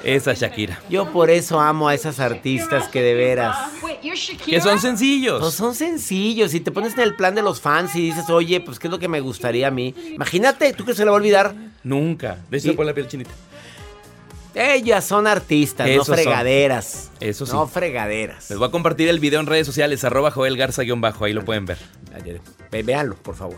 Esa 0.04 0.34
Shakira. 0.34 0.80
Yo 0.90 1.12
por 1.12 1.30
eso 1.30 1.60
amo 1.60 1.88
a 1.88 1.94
esas 1.94 2.20
artistas 2.20 2.88
que 2.88 3.02
de 3.02 3.14
veras. 3.14 3.58
Que 4.46 4.62
son 4.62 4.80
sencillos. 4.80 5.42
Pues 5.42 5.54
son 5.54 5.76
sencillos. 5.76 6.54
Y 6.54 6.60
te 6.60 6.72
pones 6.72 6.94
en 6.94 7.02
el 7.02 7.16
plan 7.16 7.36
de 7.36 7.42
los 7.42 7.60
fans 7.60 7.96
y 7.96 8.02
dices, 8.02 8.30
oye, 8.30 8.62
pues 8.62 8.80
qué 8.80 8.88
es 8.88 8.92
lo 8.92 9.00
que 9.00 9.08
me 9.08 9.20
gustaría 9.20 9.68
a 9.68 9.72
mí. 9.72 9.94
Imagínate, 10.14 10.74
¿tú 10.74 10.86
que 10.86 10.94
se 10.94 11.04
le 11.04 11.12
va 11.12 11.18
a 11.18 11.20
olvidar? 11.20 11.54
Nunca. 11.84 12.38
De 12.50 12.58
hecho, 12.58 12.76
pon 12.76 12.86
la 12.86 12.94
piel 12.94 13.08
chinita. 13.08 13.32
Ellas 14.56 15.06
son 15.06 15.26
artistas, 15.26 15.90
no 15.90 16.06
fregaderas. 16.06 17.12
Eso 17.20 17.46
sí. 17.46 17.52
No 17.54 17.68
fregaderas. 17.68 18.50
Les 18.50 18.60
voy 18.60 18.68
a 18.68 18.72
compartir 18.72 19.10
el 19.10 19.20
video 19.20 19.40
en 19.40 19.48
redes 19.48 19.66
sociales, 19.66 20.04
arroba 20.04 20.32
Joel 20.32 20.58
Garza-bajo, 20.58 21.26
ahí 21.26 21.34
lo 21.34 21.44
pueden 21.44 21.66
ver. 21.66 21.78
Véanlo, 22.72 23.16
por 23.16 23.36
favor. 23.36 23.58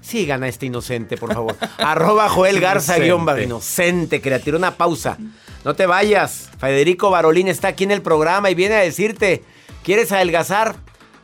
Sigan 0.00 0.42
a 0.42 0.48
este 0.48 0.66
inocente, 0.66 1.16
por 1.16 1.32
favor. 1.32 1.56
arroba 1.78 2.28
Joel 2.28 2.60
Garza-bajo. 2.60 3.38
Inocente, 3.38 4.20
creativo. 4.20 4.58
Una 4.58 4.72
pausa. 4.76 5.16
No 5.64 5.74
te 5.74 5.86
vayas. 5.86 6.50
Federico 6.58 7.10
Barolín 7.10 7.48
está 7.48 7.68
aquí 7.68 7.84
en 7.84 7.90
el 7.90 8.02
programa 8.02 8.50
y 8.50 8.54
viene 8.54 8.74
a 8.74 8.80
decirte, 8.80 9.42
¿quieres 9.82 10.12
adelgazar? 10.12 10.76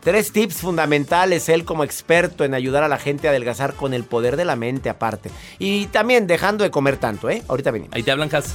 Tres 0.02 0.32
tips 0.32 0.56
fundamentales, 0.62 1.50
él 1.50 1.66
como 1.66 1.84
experto 1.84 2.44
en 2.44 2.54
ayudar 2.54 2.82
a 2.82 2.88
la 2.88 2.96
gente 2.96 3.28
a 3.28 3.32
adelgazar 3.32 3.74
con 3.74 3.92
el 3.92 4.04
poder 4.04 4.38
de 4.38 4.46
la 4.46 4.56
mente 4.56 4.88
aparte. 4.88 5.30
Y 5.58 5.88
también 5.88 6.26
dejando 6.26 6.64
de 6.64 6.70
comer 6.70 6.96
tanto, 6.96 7.28
¿eh? 7.28 7.42
Ahorita 7.48 7.70
venimos. 7.70 7.94
Ahí 7.94 8.02
te 8.02 8.10
hablan, 8.10 8.30
Cas. 8.30 8.54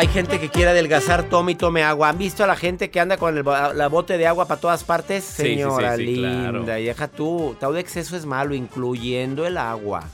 Hay 0.00 0.08
gente 0.08 0.40
que 0.40 0.48
quiere 0.48 0.70
adelgazar, 0.70 1.24
tome 1.24 1.52
y 1.52 1.54
tome 1.54 1.82
agua. 1.82 2.08
¿Han 2.08 2.16
visto 2.16 2.42
a 2.42 2.46
la 2.46 2.56
gente 2.56 2.90
que 2.90 3.00
anda 3.00 3.18
con 3.18 3.36
el 3.36 3.44
la 3.44 3.88
bote 3.88 4.16
de 4.16 4.26
agua 4.26 4.46
para 4.46 4.60
todas 4.60 4.82
partes? 4.82 5.24
Señora 5.24 5.94
linda, 5.96 6.80
y 6.80 6.84
deja 6.84 7.06
tú. 7.06 7.54
Todo 7.60 7.76
exceso 7.76 8.16
es 8.16 8.24
malo, 8.24 8.54
incluyendo 8.54 9.46
el 9.46 9.58
agua. 9.58 10.04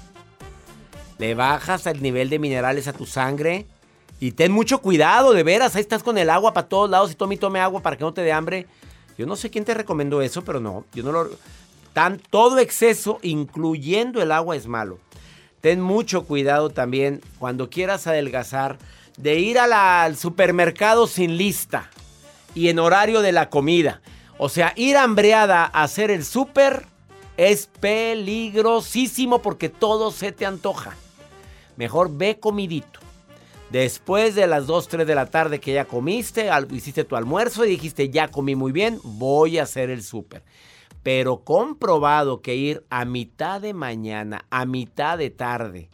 Le 1.19 1.35
bajas 1.35 1.87
el 1.87 2.03
nivel 2.03 2.29
de 2.31 2.39
minerales 2.39 2.89
a 2.89 2.93
tu 2.93 3.07
sangre. 3.07 3.67
Y 4.21 4.33
ten 4.33 4.53
mucho 4.53 4.79
cuidado, 4.79 5.33
de 5.33 5.43
veras. 5.43 5.77
Ahí 5.77 5.83
estás 5.83 6.03
con 6.03 6.19
el 6.19 6.31
agua 6.31 6.53
para 6.53 6.69
todos 6.69 6.89
lados 6.89 7.13
y 7.13 7.15
tome 7.15 7.35
y 7.35 7.39
tome 7.39 7.61
agua 7.61 7.83
para 7.83 7.97
que 7.97 8.05
no 8.05 8.15
te 8.15 8.23
dé 8.23 8.33
hambre. 8.33 8.67
Yo 9.19 9.27
no 9.27 9.37
sé 9.37 9.51
quién 9.51 9.65
te 9.65 9.75
recomendó 9.75 10.23
eso, 10.23 10.43
pero 10.43 10.61
no. 10.61 10.85
Yo 10.93 11.03
no 11.03 11.13
lo. 11.13 11.31
Tan, 11.93 12.19
todo 12.31 12.59
exceso, 12.59 13.19
incluyendo 13.23 14.21
el 14.21 14.33
agua, 14.33 14.57
es 14.57 14.67
malo. 14.67 14.99
Ten 15.61 15.81
mucho 15.81 16.25
cuidado 16.25 16.71
también 16.71 17.23
cuando 17.39 17.71
quieras 17.71 18.07
adelgazar 18.07 18.79
de 19.17 19.39
ir 19.39 19.59
al 19.59 20.17
supermercado 20.17 21.07
sin 21.07 21.39
lista 21.39 21.91
y 22.55 22.69
en 22.69 22.79
horario 22.79 23.23
de 23.23 23.33
la 23.33 23.49
comida. 23.49 24.03
O 24.39 24.49
sea, 24.49 24.75
ir 24.77 24.97
hambreada 24.97 25.65
a 25.65 25.83
hacer 25.83 26.11
el 26.11 26.25
súper 26.25 26.87
es 27.37 27.69
peligrosísimo 27.81 29.41
porque 29.41 29.69
todo 29.69 30.11
se 30.11 30.33
te 30.33 30.47
antoja. 30.47 30.95
Mejor 31.77 32.17
ve 32.17 32.39
comidito. 32.39 33.01
Después 33.71 34.35
de 34.35 34.47
las 34.47 34.67
2, 34.67 34.89
3 34.89 35.07
de 35.07 35.15
la 35.15 35.27
tarde 35.27 35.61
que 35.61 35.73
ya 35.73 35.87
comiste, 35.87 36.51
hiciste 36.71 37.05
tu 37.05 37.17
almuerzo 37.17 37.65
y 37.65 37.71
dijiste, 37.71 38.11
ya 38.11 38.29
comí 38.29 38.55
muy 38.55 38.71
bien, 38.71 39.01
voy 39.03 39.59
a 39.59 39.65
hacer 39.65 39.91
el 39.91 40.03
súper. 40.03 40.45
Pero 41.03 41.43
comprobado 41.43 42.43
que 42.43 42.55
ir 42.55 42.85
a 42.91 43.05
mitad 43.05 43.61
de 43.61 43.75
mañana, 43.75 44.45
a 44.51 44.67
mitad 44.67 45.19
de 45.19 45.31
tarde, 45.31 45.91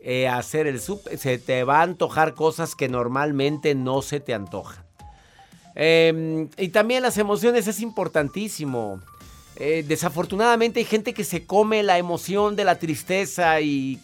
eh, 0.00 0.26
hacer 0.26 0.66
el 0.66 0.80
súper, 0.80 1.16
se 1.16 1.38
te 1.38 1.62
va 1.62 1.78
a 1.78 1.82
antojar 1.82 2.34
cosas 2.34 2.74
que 2.74 2.88
normalmente 2.88 3.76
no 3.76 4.02
se 4.02 4.18
te 4.18 4.34
antojan. 4.34 4.84
Em, 5.74 6.48
y 6.58 6.68
también 6.68 7.02
las 7.02 7.18
emociones 7.18 7.66
es 7.68 7.80
importantísimo. 7.80 9.00
Eh, 9.56 9.84
desafortunadamente 9.86 10.80
hay 10.80 10.86
gente 10.86 11.14
que 11.14 11.24
se 11.24 11.46
come 11.46 11.82
la 11.82 11.98
emoción 11.98 12.56
de 12.56 12.64
la 12.64 12.78
tristeza 12.78 13.60
y... 13.60 14.00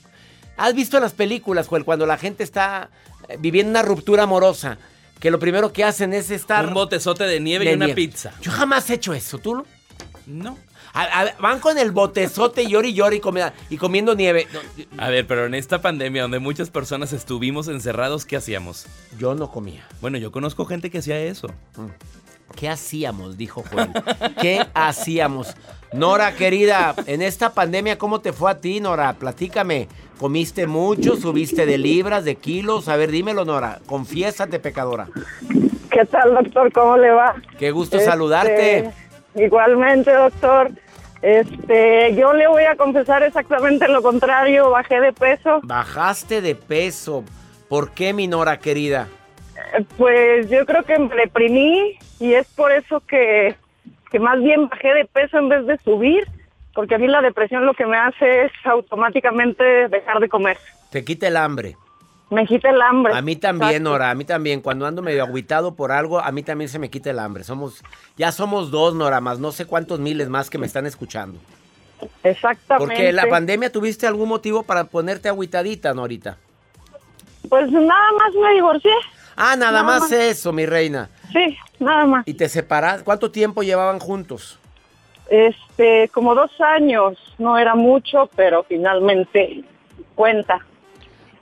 ¿Has 0.59 0.75
visto 0.75 1.01
las 1.01 1.15
películas, 1.15 1.69
cuando 1.69 2.05
la 2.05 2.19
gente 2.19 2.45
está 2.45 2.91
eh, 3.29 3.37
viviendo 3.39 3.71
una 3.71 3.83
ruptura 3.83 4.25
amorosa? 4.25 4.79
Que 5.19 5.31
lo 5.31 5.39
primero 5.39 5.73
que 5.73 5.83
hacen 5.83 6.13
es 6.13 6.31
estar... 6.31 6.67
Un 6.67 6.75
botezote 6.75 7.25
de 7.25 7.41
nieve 7.41 7.71
y 7.71 7.75
una 7.75 7.95
pizza. 7.95 8.33
Yo 8.43 8.53
jamás 8.53 8.89
he 8.91 8.95
hecho 8.95 9.15
eso, 9.15 9.39
¿tú? 9.39 9.65
No 10.27 10.59
van 11.41 11.61
con 11.61 11.79
el 11.79 11.91
botezote 11.91 12.67
llori 12.67 12.93
llori 12.95 13.21
y, 13.71 13.77
comiendo 13.77 14.15
nieve. 14.15 14.47
A 14.97 15.11
ver, 15.11 15.27
pero 15.27 15.47
en 15.47 15.55
esta 15.55 15.81
pandemia 15.81 16.23
donde 16.23 16.39
muchas 16.39 16.71
personas 16.71 17.13
estuvimos 17.13 17.69
encerrados, 17.69 18.25
¿qué 18.25 18.37
hacíamos? 18.37 18.87
Yo 19.19 19.35
no 19.35 19.51
comía. 19.51 19.87
Bueno, 20.01 20.19
yo 20.19 20.33
conozco 20.33 20.65
gente 20.65 20.91
que 20.91 20.99
hacía 20.99 21.19
eso. 21.21 21.49
Mm. 21.77 21.89
¿Qué 22.55 22.69
hacíamos? 22.69 23.37
Dijo 23.37 23.63
Juan. 23.71 23.93
¿Qué 24.41 24.65
hacíamos? 24.75 25.55
Nora, 25.93 26.35
querida, 26.35 26.95
en 27.07 27.23
esta 27.23 27.55
pandemia, 27.55 27.97
¿cómo 27.99 28.21
te 28.21 28.33
fue 28.33 28.51
a 28.51 28.61
ti, 28.61 28.81
Nora? 28.81 29.15
Platícame. 29.15 29.89
¿Comiste 30.19 30.67
mucho? 30.67 31.17
¿Subiste 31.17 31.65
de 31.65 31.79
libras, 31.79 32.25
de 32.25 32.35
kilos? 32.35 32.89
A 32.89 32.97
ver, 32.97 33.11
dímelo, 33.11 33.45
Nora. 33.45 33.79
Confiésate, 33.87 34.59
pecadora. 34.59 35.09
¿Qué 35.91 36.05
tal, 36.05 36.35
doctor? 36.35 36.73
¿Cómo 36.73 36.97
le 36.97 37.11
va? 37.11 37.37
Qué 37.59 37.71
gusto 37.71 37.99
saludarte. 38.01 38.79
Este, 38.79 39.45
igualmente, 39.45 40.13
doctor. 40.13 40.71
Este, 41.23 42.15
yo 42.15 42.33
le 42.33 42.47
voy 42.49 42.65
a 42.65 42.77
confesar 42.77 43.23
exactamente 43.23 43.89
lo 43.89 44.03
contrario, 44.03 44.71
bajé 44.71 45.01
de 45.01 45.13
peso. 45.13 45.61
Bajaste 45.63 46.41
de 46.41 46.55
peso. 46.55 47.25
¿Por 47.69 47.93
qué, 47.93 48.13
mi 48.13 48.29
Nora 48.29 48.59
querida? 48.59 49.09
Pues 49.97 50.49
yo 50.51 50.65
creo 50.67 50.85
que 50.85 50.99
me 50.99 51.15
deprimí 51.15 51.99
y 52.21 52.35
es 52.35 52.47
por 52.49 52.73
eso 52.73 53.01
que, 53.01 53.57
que 54.11 54.19
más 54.19 54.41
bien 54.43 54.69
bajé 54.69 54.95
de 54.95 55.05
peso 55.05 55.39
en 55.39 55.49
vez 55.49 55.67
de 55.67 55.79
subir, 55.79 56.27
porque 56.75 56.95
a 56.95 56.99
mí 56.99 57.07
la 57.07 57.23
depresión 57.23 57.67
lo 57.67 57.75
que 57.75 57.87
me 57.87 57.97
hace 57.97 58.45
es 58.45 58.53
automáticamente 58.65 59.89
dejar 59.89 60.21
de 60.21 60.29
comer. 60.29 60.59
Te 60.91 61.05
quita 61.05 61.29
el 61.29 61.37
hambre. 61.37 61.77
Me 62.31 62.47
quita 62.47 62.69
el 62.71 62.81
hambre. 62.83 63.15
A 63.15 63.23
mí 63.23 63.37
también, 63.37 63.83
Nora, 63.83 64.11
a 64.11 64.15
mí 64.15 64.25
también. 64.25 64.61
Cuando 64.61 64.87
ando 64.87 65.01
medio 65.01 65.25
aguitado 65.25 65.75
por 65.75 65.93
algo, 65.93 66.21
a 66.21 66.31
mí 66.31 66.43
también 66.43 66.69
se 66.69 66.79
me 66.79 66.91
quita 66.91 67.11
el 67.11 67.19
hambre. 67.19 67.43
Somos, 67.43 67.83
ya 68.17 68.33
somos 68.33 68.71
dos, 68.71 68.95
Nora, 68.95 69.21
más 69.21 69.39
no 69.39 69.51
sé 69.51 69.65
cuántos 69.65 69.99
miles 69.99 70.29
más 70.29 70.51
que 70.51 70.59
me 70.59 70.67
están 70.67 70.85
escuchando. 70.85 71.39
Exactamente. 72.23 72.95
Porque 72.95 73.13
la 73.13 73.27
pandemia, 73.29 73.73
¿tuviste 73.73 74.07
algún 74.07 74.29
motivo 74.29 74.63
para 74.63 74.85
ponerte 74.85 75.29
aguitadita, 75.29 75.95
Norita? 75.95 76.37
Pues 77.49 77.71
nada 77.71 78.13
más 78.19 78.35
me 78.35 78.55
divorcié. 78.55 78.93
Ah, 79.41 79.55
nada, 79.55 79.85
más, 79.85 80.11
eso, 80.11 80.53
mi 80.53 80.67
reina. 80.67 81.11
Sí, 81.33 81.57
nada 81.79 82.07
más. 82.07 82.27
¿Y 82.27 82.35
te 82.35 82.49
separas? 82.49 83.05
¿Cuánto 83.05 83.31
tiempo 83.31 83.63
llevaban 83.63 84.01
juntos? 84.01 84.59
Este, 85.31 86.09
como 86.13 86.35
dos 86.35 86.51
años. 86.61 87.17
No 87.39 87.57
era 87.57 87.77
mucho, 87.77 88.29
pero 88.35 88.65
finalmente 88.65 89.63
cuenta. 90.17 90.59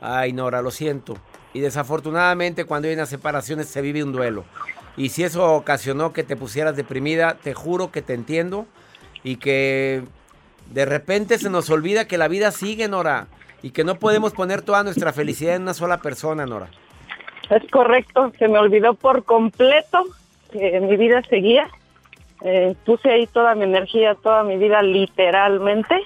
Ay, 0.02 0.34
Nora, 0.34 0.60
lo 0.60 0.70
siento. 0.70 1.16
Y 1.54 1.60
desafortunadamente 1.60 2.66
cuando 2.66 2.88
hay 2.88 2.94
unas 2.94 3.08
separaciones 3.08 3.68
se 3.68 3.80
vive 3.80 4.04
un 4.04 4.12
duelo. 4.12 4.44
Y 4.98 5.08
si 5.08 5.24
eso 5.24 5.54
ocasionó 5.54 6.12
que 6.12 6.22
te 6.22 6.36
pusieras 6.36 6.76
deprimida, 6.76 7.38
te 7.42 7.54
juro 7.54 7.90
que 7.90 8.02
te 8.02 8.12
entiendo 8.12 8.66
y 9.24 9.36
que 9.36 10.02
de 10.70 10.84
repente 10.84 11.38
se 11.38 11.48
nos 11.48 11.70
olvida 11.70 12.06
que 12.06 12.18
la 12.18 12.28
vida 12.28 12.50
sigue, 12.50 12.88
Nora, 12.88 13.28
y 13.62 13.70
que 13.70 13.84
no 13.84 13.98
podemos 13.98 14.34
poner 14.34 14.60
toda 14.60 14.82
nuestra 14.82 15.14
felicidad 15.14 15.56
en 15.56 15.62
una 15.62 15.72
sola 15.72 16.02
persona, 16.02 16.44
Nora. 16.44 16.68
Es 17.50 17.70
correcto, 17.70 18.32
se 18.38 18.48
me 18.48 18.58
olvidó 18.58 18.94
por 18.94 19.24
completo 19.24 20.04
que 20.50 20.80
mi 20.80 20.96
vida 20.96 21.22
seguía. 21.28 21.68
Eh, 22.42 22.74
puse 22.84 23.10
ahí 23.10 23.26
toda 23.26 23.54
mi 23.54 23.64
energía, 23.64 24.14
toda 24.14 24.44
mi 24.44 24.56
vida 24.56 24.82
literalmente. 24.82 25.96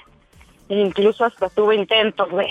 Incluso 0.69 1.25
hasta 1.25 1.49
tuve 1.49 1.75
intentos 1.75 2.29
de 2.31 2.47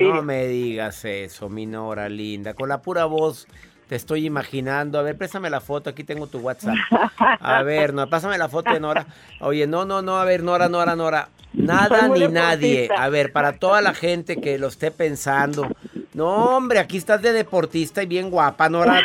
no 0.00 0.22
me 0.22 0.46
digas 0.46 1.04
eso, 1.04 1.48
mi 1.48 1.66
Nora 1.66 2.08
linda. 2.08 2.54
Con 2.54 2.68
la 2.68 2.82
pura 2.82 3.04
voz 3.04 3.46
te 3.88 3.96
estoy 3.96 4.26
imaginando. 4.26 4.98
A 4.98 5.02
ver, 5.02 5.16
préstame 5.16 5.50
la 5.50 5.60
foto. 5.60 5.90
Aquí 5.90 6.04
tengo 6.04 6.26
tu 6.26 6.38
WhatsApp. 6.38 6.74
A 7.18 7.62
ver, 7.62 7.94
no, 7.94 8.08
pásame 8.08 8.38
la 8.38 8.48
foto 8.48 8.72
de 8.72 8.80
Nora. 8.80 9.06
Oye, 9.40 9.66
no, 9.66 9.84
no, 9.84 10.02
no. 10.02 10.16
A 10.16 10.24
ver, 10.24 10.42
Nora, 10.42 10.68
Nora, 10.68 10.96
Nora. 10.96 11.28
Nada 11.52 12.08
ni 12.08 12.26
nadie. 12.28 12.88
A 12.96 13.08
ver, 13.08 13.32
para 13.32 13.58
toda 13.58 13.80
la 13.80 13.94
gente 13.94 14.40
que 14.40 14.58
lo 14.58 14.68
esté 14.68 14.90
pensando. 14.90 15.68
No, 16.16 16.56
hombre, 16.56 16.78
aquí 16.78 16.96
estás 16.96 17.20
de 17.20 17.30
deportista 17.34 18.02
y 18.02 18.06
bien 18.06 18.30
guapa, 18.30 18.70
Nora. 18.70 19.02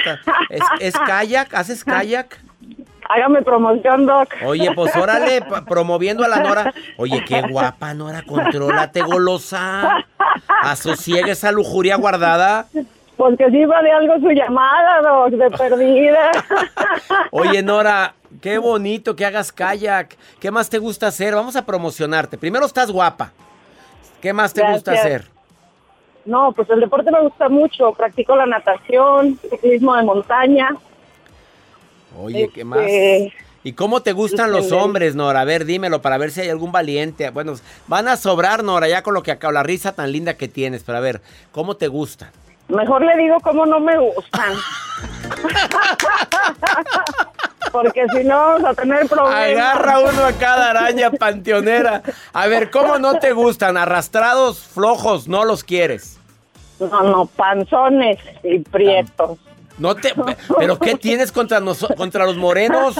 ¿Es, 0.49 0.61
es 0.79 0.93
kayak? 0.97 1.53
¿Haces 1.53 1.83
kayak? 1.83 2.39
Hágame 3.09 3.41
promoción, 3.41 4.05
Doc. 4.05 4.29
Oye, 4.45 4.71
pues 4.73 4.95
órale, 4.95 5.43
promoviendo 5.67 6.23
a 6.23 6.29
la 6.29 6.37
Nora. 6.37 6.73
Oye, 6.95 7.21
qué 7.27 7.41
guapa, 7.41 7.93
Nora, 7.93 8.21
contrólate, 8.21 9.01
golosa. 9.01 10.05
Asosiegue 10.61 11.31
esa 11.31 11.51
lujuria 11.51 11.97
guardada. 11.97 12.67
Porque 13.17 13.49
si 13.51 13.65
va 13.65 13.81
de 13.81 13.91
algo 13.91 14.15
su 14.21 14.31
llamada, 14.31 15.01
Doc, 15.01 15.31
de 15.31 15.51
perdida. 15.51 16.31
Oye, 17.31 17.61
Nora, 17.61 18.13
qué 18.41 18.57
bonito 18.57 19.17
que 19.17 19.25
hagas 19.25 19.51
kayak. 19.51 20.15
¿Qué 20.39 20.49
más 20.49 20.69
te 20.69 20.77
gusta 20.77 21.07
hacer? 21.07 21.35
Vamos 21.35 21.57
a 21.57 21.65
promocionarte. 21.65 22.37
Primero 22.37 22.65
estás 22.65 22.89
guapa. 22.89 23.33
¿Qué 24.21 24.31
más 24.31 24.53
te 24.53 24.65
gusta 24.71 24.93
hacer? 24.93 25.27
No, 26.25 26.51
pues 26.51 26.69
el 26.69 26.79
deporte 26.79 27.11
me 27.11 27.21
gusta 27.21 27.49
mucho. 27.49 27.91
Practico 27.93 28.35
la 28.35 28.45
natación, 28.45 29.39
ciclismo 29.49 29.95
de 29.95 30.03
montaña. 30.03 30.69
Oye, 32.17 32.49
¿qué 32.53 32.63
más? 32.63 32.81
Este, 32.81 33.33
¿Y 33.63 33.73
cómo 33.73 34.01
te 34.01 34.13
gustan 34.13 34.51
los 34.51 34.71
hombres, 34.71 35.15
Nora? 35.15 35.41
A 35.41 35.45
ver, 35.45 35.65
dímelo 35.65 36.01
para 36.01 36.17
ver 36.17 36.31
si 36.31 36.41
hay 36.41 36.49
algún 36.49 36.71
valiente. 36.71 37.29
Bueno, 37.29 37.53
van 37.87 38.07
a 38.07 38.17
sobrar, 38.17 38.63
Nora, 38.63 38.87
ya 38.87 39.03
con 39.03 39.13
lo 39.13 39.21
que 39.21 39.31
acabo, 39.31 39.53
la 39.53 39.63
risa 39.63 39.93
tan 39.93 40.11
linda 40.11 40.35
que 40.35 40.47
tienes. 40.47 40.83
Pero 40.83 40.97
a 40.97 41.01
ver, 41.01 41.21
¿cómo 41.51 41.77
te 41.77 41.87
gustan? 41.87 42.31
Mejor 42.69 43.03
le 43.03 43.15
digo 43.17 43.37
cómo 43.41 43.65
no 43.65 43.79
me 43.79 43.97
gustan. 43.99 44.53
Porque 47.71 48.05
si 48.15 48.23
no 48.23 48.37
vamos 48.37 48.63
a 48.65 48.73
tener 48.73 49.07
problemas. 49.07 49.33
Agarra 49.33 49.99
uno 49.99 50.25
a 50.25 50.31
cada 50.33 50.71
araña 50.71 51.11
panteonera. 51.11 52.01
A 52.33 52.47
ver, 52.47 52.69
¿cómo 52.71 52.97
no 52.97 53.19
te 53.19 53.33
gustan? 53.33 53.77
Arrastrados, 53.77 54.59
flojos, 54.59 55.27
no 55.27 55.45
los 55.45 55.63
quieres. 55.63 56.19
No, 56.79 57.03
no, 57.03 57.25
panzones 57.27 58.17
y 58.43 58.59
prietos. 58.59 59.37
No 59.77 59.95
te, 59.95 60.13
pero 60.59 60.77
¿qué 60.77 60.95
tienes 60.95 61.31
contra 61.31 61.59
contra 61.95 62.25
los 62.25 62.37
morenos? 62.37 62.95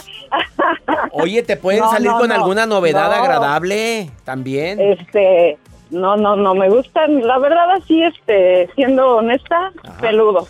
Oye, 1.12 1.44
te 1.44 1.58
pueden 1.58 1.84
salir 1.90 2.12
con 2.12 2.32
alguna 2.32 2.66
novedad 2.66 3.14
agradable 3.14 4.10
también. 4.24 4.80
Este, 4.80 5.58
no, 5.92 6.16
no, 6.16 6.36
no 6.36 6.56
me 6.56 6.70
gustan, 6.70 7.22
la 7.28 7.38
verdad 7.38 7.72
así 7.72 8.02
este, 8.02 8.70
siendo 8.76 9.18
honesta, 9.18 9.72
peludos. 10.00 10.50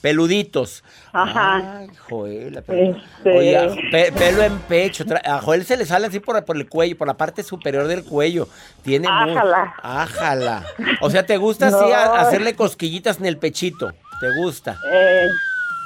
Peluditos. 0.00 0.82
Ajá. 1.12 1.78
Ay, 1.78 1.88
Joel. 2.08 2.56
Este... 2.58 2.96
Oye, 3.24 4.12
pelo 4.12 4.42
en 4.42 4.58
pecho. 4.60 5.04
A 5.24 5.40
Joel 5.40 5.64
se 5.64 5.76
le 5.76 5.84
sale 5.84 6.06
así 6.06 6.20
por, 6.20 6.42
por, 6.44 6.56
el 6.56 6.68
cuello, 6.68 6.96
por 6.96 7.06
la 7.06 7.14
parte 7.14 7.42
superior 7.42 7.86
del 7.86 8.04
cuello. 8.04 8.48
Tiene 8.82 9.08
Ájala. 9.10 9.74
Ájala. 9.82 10.64
O 11.00 11.10
sea, 11.10 11.26
¿te 11.26 11.36
gusta 11.36 11.68
así 11.68 11.92
hacerle 11.92 12.54
cosquillitas 12.54 13.18
en 13.18 13.26
el 13.26 13.36
pechito? 13.36 13.92
¿Te 14.20 14.30
gusta? 14.42 14.78
Eh, 14.90 15.28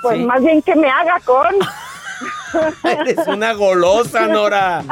pues 0.02 0.20
más 0.20 0.42
bien 0.42 0.62
que 0.62 0.76
me 0.76 0.88
haga 0.88 1.18
con. 1.24 1.46
Eres 2.84 3.26
una 3.26 3.52
golosa, 3.52 4.26
Nora. 4.26 4.82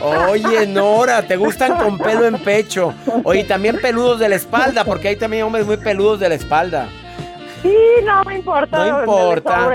Oye, 0.00 0.66
Nora, 0.66 1.22
¿te 1.22 1.36
gustan 1.36 1.76
con 1.76 1.98
pelo 1.98 2.26
en 2.26 2.42
pecho? 2.42 2.92
Oye, 3.22 3.44
también 3.44 3.80
peludos 3.80 4.18
de 4.18 4.28
la 4.28 4.36
espalda, 4.36 4.84
porque 4.84 5.08
hay 5.08 5.16
también 5.16 5.44
hombres 5.44 5.66
muy 5.66 5.76
peludos 5.76 6.18
de 6.20 6.28
la 6.28 6.34
espalda. 6.34 6.88
Sí, 7.64 7.74
no 8.04 8.22
me 8.24 8.36
importa. 8.36 8.76
No 8.76 9.00
importa. 9.00 9.70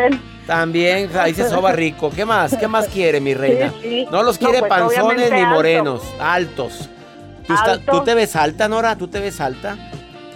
También 0.45 1.09
ahí 1.19 1.33
se 1.33 1.49
soba 1.49 1.71
rico. 1.71 2.11
¿Qué 2.15 2.23
más? 2.23 2.55
¿Qué 2.55 2.67
más 2.67 2.87
quiere, 2.87 3.19
mi 3.19 3.33
reina? 3.33 3.73
No 4.11 4.21
los 4.21 4.37
quiere 4.37 4.59
pues, 4.59 4.69
panzones 4.69 5.31
ni 5.31 5.43
morenos, 5.43 6.03
altos. 6.19 6.87
¿Tú, 7.89 8.03
te 8.03 8.13
ves 8.13 8.35
alta, 8.35 8.67
Nora? 8.67 8.95
¿Tú 8.95 9.07
te 9.07 9.19
ves 9.19 9.41
alta? 9.41 9.75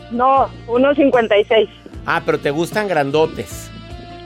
No, 0.09 0.47
1.56. 0.67 1.69
Ah, 2.07 2.23
pero 2.25 2.39
te 2.39 2.49
gustan 2.49 2.87
grandotes. 2.87 3.69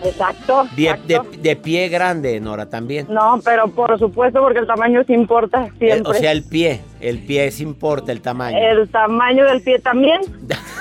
Exacto. 0.04 0.68
De, 0.76 1.56
pie 1.58 1.90
grande, 1.90 2.40
Nora, 2.40 2.70
también. 2.70 3.08
No, 3.10 3.42
pero 3.44 3.68
por 3.68 3.98
supuesto, 4.00 4.40
porque 4.40 4.60
el 4.60 4.68
tamaño 4.68 5.04
sí 5.06 5.14
importa 5.14 5.66
eh, 5.66 5.72
siempre. 5.80 6.12
o 6.12 6.14
sea, 6.14 6.32
el 6.32 6.44
pie, 6.44 6.82
el 7.02 7.20
pie 7.20 7.52
sí 7.52 7.64
importa, 7.64 8.14
el 8.14 8.22
tamaño. 8.22 8.58
El 8.58 8.88
tamaño 8.90 9.46
del 9.46 9.62
pie 9.62 9.80
también. 9.80 10.22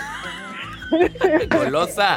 Golosa. 1.51 2.17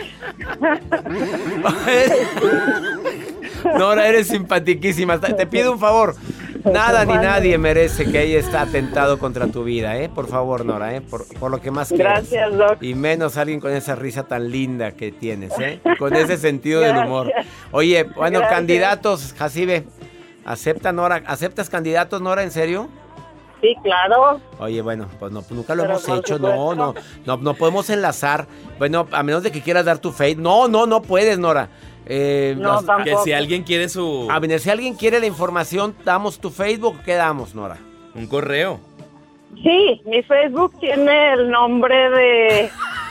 Nora, 3.77 4.07
eres 4.07 4.27
simpatiquísima. 4.27 5.19
Te 5.19 5.45
pido 5.47 5.71
un 5.71 5.79
favor. 5.79 6.15
Nada 6.63 7.05
ni 7.05 7.13
nadie 7.13 7.57
merece 7.57 8.11
que 8.11 8.21
ella 8.21 8.39
está 8.39 8.61
atentado 8.61 9.17
contra 9.17 9.47
tu 9.47 9.63
vida, 9.63 9.97
¿eh? 9.97 10.09
Por 10.09 10.27
favor, 10.27 10.65
Nora, 10.65 10.93
¿eh? 10.95 11.01
Por, 11.01 11.25
lo 11.49 11.61
que 11.61 11.71
más 11.71 11.89
quieras. 11.89 12.29
Gracias, 12.29 12.57
Doc. 12.57 12.83
Y 12.83 12.95
menos 12.95 13.37
alguien 13.37 13.59
con 13.59 13.71
esa 13.71 13.95
risa 13.95 14.23
tan 14.23 14.51
linda 14.51 14.91
que 14.91 15.11
tienes, 15.11 15.57
¿eh? 15.59 15.79
Con 15.97 16.15
ese 16.15 16.37
sentido 16.37 16.81
del 16.81 16.97
humor. 16.97 17.31
Oye, 17.71 18.03
bueno, 18.03 18.41
candidatos, 18.41 19.33
Jacibe. 19.37 19.85
¿Acepta, 20.45 20.91
Nora? 20.91 21.23
¿Aceptas 21.27 21.69
candidatos, 21.69 22.21
Nora, 22.21 22.43
en 22.43 22.51
serio? 22.51 22.89
Sí, 23.61 23.75
claro. 23.83 24.39
Oye, 24.59 24.81
bueno, 24.81 25.07
pues 25.19 25.31
no, 25.31 25.43
nunca 25.49 25.75
lo 25.75 25.83
hemos 25.83 26.07
hecho, 26.07 26.39
no, 26.39 26.73
no, 26.75 26.93
no, 27.25 27.37
no 27.37 27.53
podemos 27.53 27.89
enlazar. 27.89 28.47
Bueno, 28.77 29.07
a 29.11 29.23
menos 29.23 29.43
de 29.43 29.51
que 29.51 29.61
quieras 29.61 29.85
dar 29.85 29.97
tu 29.97 30.11
face. 30.11 30.35
No, 30.35 30.67
no, 30.67 30.85
no 30.85 31.01
puedes, 31.01 31.37
Nora. 31.39 31.69
Eh, 32.05 32.55
no, 32.57 32.79
que 33.03 33.15
si 33.23 33.33
alguien 33.33 33.63
quiere 33.63 33.89
su. 33.89 34.27
A 34.31 34.39
ver, 34.39 34.59
si 34.59 34.69
alguien 34.69 34.95
quiere 34.95 35.19
la 35.19 35.27
información, 35.27 35.95
damos 36.05 36.39
tu 36.39 36.49
Facebook, 36.49 37.01
¿qué 37.03 37.15
damos, 37.15 37.53
Nora? 37.53 37.77
Un 38.15 38.27
correo. 38.27 38.79
Sí, 39.61 40.01
mi 40.05 40.23
Facebook 40.23 40.73
tiene 40.79 41.33
el 41.33 41.49
nombre 41.49 42.09
de 42.09 42.69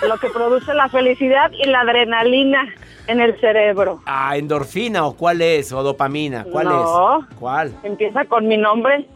lo 0.09 0.17
que 0.19 0.29
produce 0.31 0.73
la 0.75 0.89
felicidad 0.89 1.51
y 1.53 1.67
la 1.69 1.81
adrenalina 1.81 2.75
en 3.07 3.21
el 3.21 3.39
cerebro. 3.41 4.01
Ah, 4.07 4.37
endorfina 4.37 5.07
o 5.07 5.15
cuál 5.15 5.43
es 5.43 5.73
o 5.73 5.83
dopamina, 5.83 6.45
¿cuál 6.45 6.69
es? 6.69 7.37
¿Cuál? 7.39 7.75
Empieza 7.83 8.25
con 8.25 8.47
mi 8.47 8.57
nombre. 8.57 9.07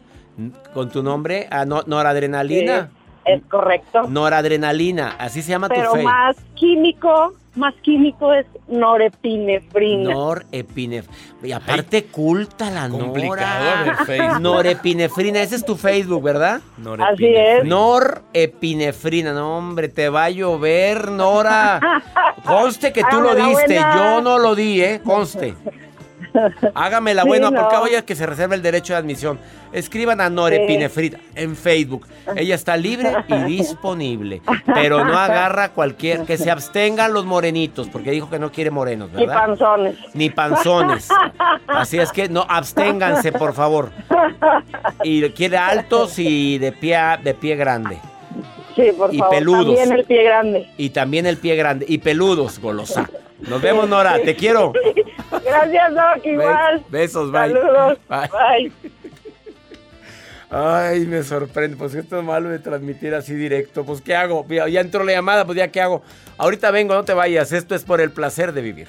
¿Con 0.72 0.90
tu 0.90 1.02
nombre? 1.02 1.46
Ah, 1.50 1.64
no, 1.64 1.82
noradrenalina. 1.86 2.90
es 3.24 3.42
correcto. 3.48 4.04
Noradrenalina, 4.08 5.16
así 5.18 5.42
se 5.42 5.50
llama 5.50 5.68
tu 5.68 5.74
Pero 5.74 5.94
más 5.96 6.36
químico, 6.54 7.34
más 7.54 7.74
químico 7.82 8.32
es 8.32 8.46
norepinefrina. 8.68 10.10
Norepinefrina. 10.12 11.26
Y 11.42 11.52
aparte 11.52 12.04
culta 12.04 12.70
la 12.70 12.88
Nora. 12.88 14.38
Norepinefrina, 14.40 15.42
ese 15.42 15.56
es 15.56 15.64
tu 15.64 15.76
Facebook, 15.76 16.22
¿verdad? 16.22 16.60
Así 17.00 17.26
es. 17.26 17.64
Norepinefrina, 17.64 19.32
no 19.32 19.58
hombre, 19.58 19.88
te 19.88 20.08
va 20.08 20.24
a 20.24 20.30
llover, 20.30 21.10
Nora. 21.10 21.80
Conste 22.46 22.92
que 22.92 23.02
tú 23.10 23.20
lo 23.20 23.34
diste, 23.34 23.74
yo 23.76 24.20
no 24.22 24.38
lo 24.38 24.54
di, 24.54 24.80
¿eh? 24.82 25.00
Conste. 25.04 25.54
Hágame 26.74 27.14
la 27.14 27.24
buena, 27.24 27.50
porque 27.50 27.76
hoy 27.76 27.90
es 27.94 28.02
que 28.02 28.14
se 28.14 28.26
reserva 28.26 28.54
el 28.54 28.62
derecho 28.62 28.92
de 28.92 28.98
admisión. 28.98 29.38
Escriban 29.72 30.20
a 30.20 30.28
Nore 30.28 30.66
Pinefrida 30.66 31.18
en 31.34 31.56
Facebook. 31.56 32.06
Ella 32.36 32.54
está 32.54 32.76
libre 32.76 33.12
y 33.26 33.34
disponible. 33.44 34.42
Pero 34.74 35.04
no 35.04 35.18
agarra 35.18 35.70
cualquier. 35.70 36.24
Que 36.24 36.36
se 36.36 36.50
abstengan 36.50 37.12
los 37.12 37.24
morenitos, 37.24 37.88
porque 37.88 38.10
dijo 38.10 38.28
que 38.28 38.38
no 38.38 38.52
quiere 38.52 38.70
morenos, 38.70 39.10
¿verdad? 39.12 39.34
Ni 39.34 39.56
panzones. 39.56 39.96
Ni 40.14 40.30
panzones. 40.30 41.08
Así 41.66 41.98
es 41.98 42.12
que 42.12 42.28
no, 42.28 42.44
absténganse, 42.48 43.32
por 43.32 43.54
favor. 43.54 43.90
Y 45.02 45.30
quiere 45.30 45.56
altos 45.56 46.18
y 46.18 46.58
de 46.58 46.72
pie, 46.72 46.98
de 47.22 47.34
pie 47.34 47.56
grande. 47.56 47.98
Sí, 48.74 48.92
por 48.96 49.14
y 49.14 49.20
peludos. 49.30 49.76
También 49.76 49.92
el 49.92 50.04
pie 50.04 50.22
grande. 50.24 50.68
Y 50.76 50.90
también 50.90 51.26
el 51.26 51.36
pie 51.36 51.56
grande. 51.56 51.86
Y 51.88 51.98
peludos, 51.98 52.58
golosa. 52.58 53.08
Nos 53.40 53.60
vemos, 53.60 53.88
Nora. 53.88 54.18
Te 54.22 54.36
quiero. 54.36 54.72
Gracias, 55.44 55.94
Doc. 55.94 56.24
Igual. 56.24 56.84
Besos, 56.88 57.30
bye. 57.32 57.52
Saludos. 57.52 57.98
Bye. 58.08 58.72
Ay, 60.50 61.06
me 61.06 61.22
sorprende. 61.22 61.76
Pues 61.76 61.94
esto 61.94 62.18
es 62.18 62.24
malo 62.24 62.50
de 62.50 62.58
transmitir 62.58 63.14
así 63.14 63.34
directo. 63.34 63.84
Pues, 63.84 64.00
¿qué 64.00 64.14
hago? 64.14 64.46
Ya 64.48 64.80
entró 64.80 65.02
la 65.02 65.12
llamada, 65.12 65.46
pues 65.46 65.56
ya, 65.56 65.68
¿qué 65.68 65.80
hago? 65.80 66.02
Ahorita 66.36 66.70
vengo, 66.70 66.94
no 66.94 67.04
te 67.04 67.14
vayas. 67.14 67.52
Esto 67.52 67.74
es 67.74 67.84
por 67.84 68.00
el 68.00 68.10
placer 68.10 68.52
de 68.52 68.60
vivir. 68.60 68.88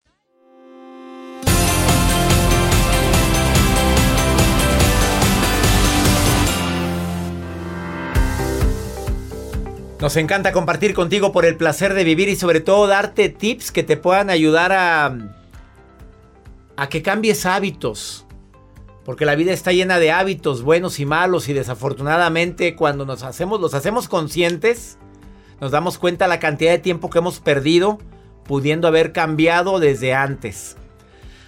Nos 10.01 10.17
encanta 10.17 10.51
compartir 10.51 10.95
contigo 10.95 11.31
por 11.31 11.45
el 11.45 11.57
placer 11.57 11.93
de 11.93 12.03
vivir 12.03 12.27
y 12.27 12.35
sobre 12.35 12.59
todo 12.59 12.87
darte 12.87 13.29
tips 13.29 13.71
que 13.71 13.83
te 13.83 13.97
puedan 13.97 14.31
ayudar 14.31 14.71
a, 14.73 15.15
que 16.89 17.03
cambies 17.03 17.45
hábitos. 17.45 18.25
Porque 19.05 19.25
la 19.25 19.35
vida 19.35 19.53
está 19.53 19.71
llena 19.71 19.99
de 19.99 20.11
hábitos 20.11 20.63
buenos 20.63 20.99
y 20.99 21.05
malos 21.05 21.49
y 21.49 21.53
desafortunadamente 21.53 22.75
cuando 22.75 23.05
nos 23.05 23.21
hacemos, 23.21 23.61
los 23.61 23.75
hacemos 23.75 24.07
conscientes, 24.07 24.97
nos 25.59 25.69
damos 25.69 25.99
cuenta 25.99 26.27
la 26.27 26.39
cantidad 26.39 26.71
de 26.71 26.79
tiempo 26.79 27.11
que 27.11 27.19
hemos 27.19 27.39
perdido 27.39 27.99
pudiendo 28.43 28.87
haber 28.87 29.13
cambiado 29.13 29.79
desde 29.79 30.15
antes. 30.15 30.77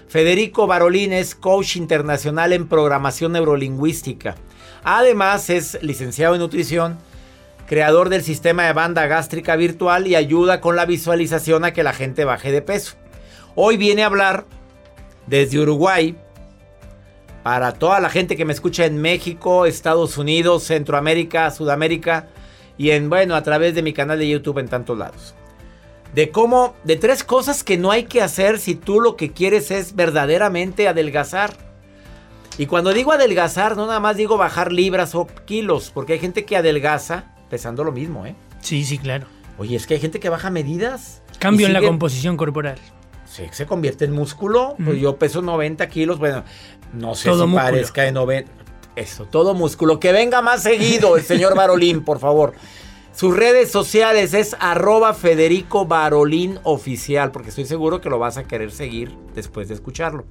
Federico 0.08 0.68
Barolín 0.68 1.12
es 1.12 1.34
coach 1.34 1.76
internacional 1.76 2.54
en 2.54 2.68
programación 2.68 3.32
neurolingüística. 3.32 4.36
Además 4.84 5.50
es 5.50 5.82
licenciado 5.82 6.36
en 6.36 6.42
nutrición 6.42 7.00
creador 7.74 8.10
del 8.10 8.22
sistema 8.22 8.66
de 8.66 8.74
banda 8.74 9.08
gástrica 9.08 9.56
virtual 9.56 10.06
y 10.06 10.14
ayuda 10.14 10.62
con 10.62 10.76
la 10.76 10.86
visualización 10.86 11.66
a 11.66 11.74
que 11.74 11.82
la 11.82 11.92
gente 11.92 12.24
baje 12.24 12.52
de 12.52 12.62
peso. 12.62 12.98
Hoy 13.56 13.78
viene 13.78 14.04
a 14.04 14.06
hablar 14.06 14.46
desde 15.26 15.58
Uruguay 15.58 16.16
para 17.42 17.72
toda 17.72 18.00
la 18.00 18.12
gente 18.12 18.38
que 18.38 18.46
me 18.46 18.54
escucha 18.54 18.86
en 18.86 19.02
México, 19.02 19.66
Estados 19.66 20.20
Unidos, 20.20 20.66
Centroamérica, 20.66 21.50
Sudamérica 21.50 22.28
y 22.78 22.92
en 22.92 23.10
bueno, 23.10 23.34
a 23.34 23.42
través 23.42 23.74
de 23.74 23.82
mi 23.82 23.92
canal 23.92 24.20
de 24.20 24.30
YouTube 24.30 24.60
en 24.60 24.68
tantos 24.68 24.96
lados. 24.96 25.34
De 26.14 26.30
cómo 26.30 26.76
de 26.84 26.96
tres 26.96 27.24
cosas 27.24 27.64
que 27.64 27.80
no 27.80 27.90
hay 27.90 28.04
que 28.04 28.22
hacer 28.22 28.60
si 28.60 28.76
tú 28.76 29.02
lo 29.02 29.16
que 29.16 29.32
quieres 29.32 29.72
es 29.72 29.96
verdaderamente 29.96 30.88
adelgazar. 30.88 31.56
Y 32.60 32.68
cuando 32.68 32.94
digo 32.94 33.14
adelgazar, 33.14 33.76
no 33.76 33.88
nada 33.88 34.00
más 34.00 34.16
digo 34.16 34.38
bajar 34.38 34.72
libras 34.72 35.16
o 35.16 35.26
kilos, 35.26 35.90
porque 35.92 36.14
hay 36.14 36.20
gente 36.20 36.46
que 36.46 36.56
adelgaza 36.56 37.33
pesando 37.54 37.84
lo 37.84 37.92
mismo, 37.92 38.26
¿eh? 38.26 38.36
Sí, 38.62 38.84
sí, 38.84 38.98
claro. 38.98 39.28
Oye, 39.60 39.76
es 39.76 39.86
que 39.86 39.94
hay 39.94 40.00
gente 40.00 40.20
que 40.20 40.28
baja 40.28 40.50
medidas. 40.50 41.22
Cambio 41.38 41.68
en 41.68 41.74
la 41.74 41.84
composición 41.84 42.36
corporal. 42.36 42.80
Sí, 43.26 43.44
se 43.52 43.68
convierte 43.68 44.06
en 44.06 44.12
músculo. 44.12 44.76
Pues 44.84 45.00
yo 45.00 45.18
peso 45.18 45.44
90 45.44 45.88
kilos, 45.88 46.18
bueno, 46.18 46.44
no 46.94 47.14
sé 47.14 47.32
si 47.32 47.54
parezca 47.54 48.02
de 48.02 48.12
90. 48.12 48.52
Eso, 48.96 49.26
todo 49.26 49.54
músculo. 49.54 50.00
Que 50.00 50.12
venga 50.12 50.42
más 50.42 50.64
seguido 50.64 51.16
el 51.16 51.22
señor 51.22 51.56
Barolín, 51.56 52.04
por 52.04 52.18
favor. 52.18 52.56
Sus 53.14 53.38
redes 53.38 53.70
sociales 53.70 54.34
es 54.34 54.56
arroba 54.60 55.14
Federico 55.14 55.86
Barolín 55.86 56.58
Oficial, 56.64 57.30
porque 57.30 57.50
estoy 57.50 57.66
seguro 57.66 58.02
que 58.02 58.10
lo 58.10 58.18
vas 58.18 58.38
a 58.38 58.46
querer 58.46 58.72
seguir 58.72 59.16
después 59.36 59.68
de 59.68 59.76
escucharlo. 59.76 60.26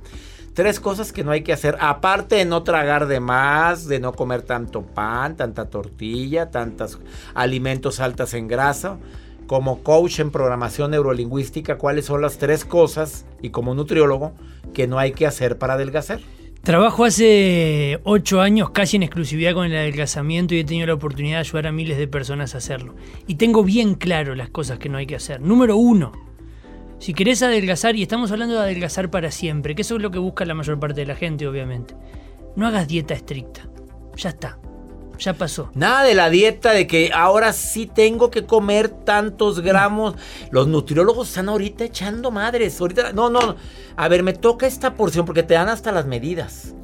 Tres 0.54 0.80
cosas 0.80 1.12
que 1.12 1.24
no 1.24 1.30
hay 1.30 1.42
que 1.42 1.54
hacer, 1.54 1.78
aparte 1.80 2.36
de 2.36 2.44
no 2.44 2.62
tragar 2.62 3.06
de 3.06 3.20
más, 3.20 3.88
de 3.88 4.00
no 4.00 4.12
comer 4.12 4.42
tanto 4.42 4.82
pan, 4.82 5.34
tanta 5.34 5.70
tortilla, 5.70 6.50
tantos 6.50 7.00
alimentos 7.34 8.00
altas 8.00 8.34
en 8.34 8.48
grasa. 8.48 8.98
Como 9.46 9.82
coach 9.82 10.20
en 10.20 10.30
programación 10.30 10.90
neurolingüística, 10.90 11.78
¿cuáles 11.78 12.04
son 12.04 12.20
las 12.20 12.36
tres 12.36 12.66
cosas, 12.66 13.24
y 13.40 13.48
como 13.48 13.74
nutriólogo, 13.74 14.34
que 14.74 14.86
no 14.86 14.98
hay 14.98 15.12
que 15.12 15.26
hacer 15.26 15.56
para 15.56 15.74
adelgazar? 15.74 16.20
Trabajo 16.62 17.04
hace 17.04 17.98
ocho 18.04 18.40
años 18.40 18.70
casi 18.70 18.96
en 18.96 19.02
exclusividad 19.02 19.54
con 19.54 19.66
el 19.66 19.76
adelgazamiento 19.76 20.54
y 20.54 20.60
he 20.60 20.64
tenido 20.64 20.86
la 20.86 20.94
oportunidad 20.94 21.38
de 21.38 21.40
ayudar 21.40 21.66
a 21.66 21.72
miles 21.72 21.98
de 21.98 22.06
personas 22.06 22.54
a 22.54 22.58
hacerlo. 22.58 22.94
Y 23.26 23.34
tengo 23.34 23.64
bien 23.64 23.94
claro 23.94 24.34
las 24.34 24.50
cosas 24.50 24.78
que 24.78 24.88
no 24.88 24.98
hay 24.98 25.06
que 25.06 25.16
hacer. 25.16 25.40
Número 25.40 25.76
uno, 25.76 26.12
si 27.02 27.14
querés 27.14 27.42
adelgazar, 27.42 27.96
y 27.96 28.02
estamos 28.02 28.30
hablando 28.30 28.54
de 28.54 28.60
adelgazar 28.60 29.10
para 29.10 29.32
siempre, 29.32 29.74
que 29.74 29.82
eso 29.82 29.96
es 29.96 30.02
lo 30.02 30.12
que 30.12 30.20
busca 30.20 30.44
la 30.44 30.54
mayor 30.54 30.78
parte 30.78 31.00
de 31.00 31.06
la 31.06 31.16
gente, 31.16 31.48
obviamente, 31.48 31.96
no 32.54 32.64
hagas 32.64 32.86
dieta 32.86 33.12
estricta. 33.12 33.68
Ya 34.14 34.28
está. 34.28 34.60
Ya 35.18 35.32
pasó. 35.32 35.72
Nada 35.74 36.04
de 36.04 36.14
la 36.14 36.30
dieta 36.30 36.70
de 36.70 36.86
que 36.86 37.10
ahora 37.12 37.52
sí 37.54 37.90
tengo 37.92 38.30
que 38.30 38.46
comer 38.46 38.88
tantos 38.88 39.58
gramos. 39.62 40.14
Los 40.52 40.68
nutriólogos 40.68 41.30
están 41.30 41.48
ahorita 41.48 41.82
echando 41.82 42.30
madres. 42.30 42.80
Ahorita, 42.80 43.12
no, 43.12 43.30
no. 43.30 43.56
A 43.96 44.06
ver, 44.06 44.22
me 44.22 44.32
toca 44.32 44.68
esta 44.68 44.94
porción 44.94 45.26
porque 45.26 45.42
te 45.42 45.54
dan 45.54 45.68
hasta 45.68 45.90
las 45.90 46.06
medidas. 46.06 46.76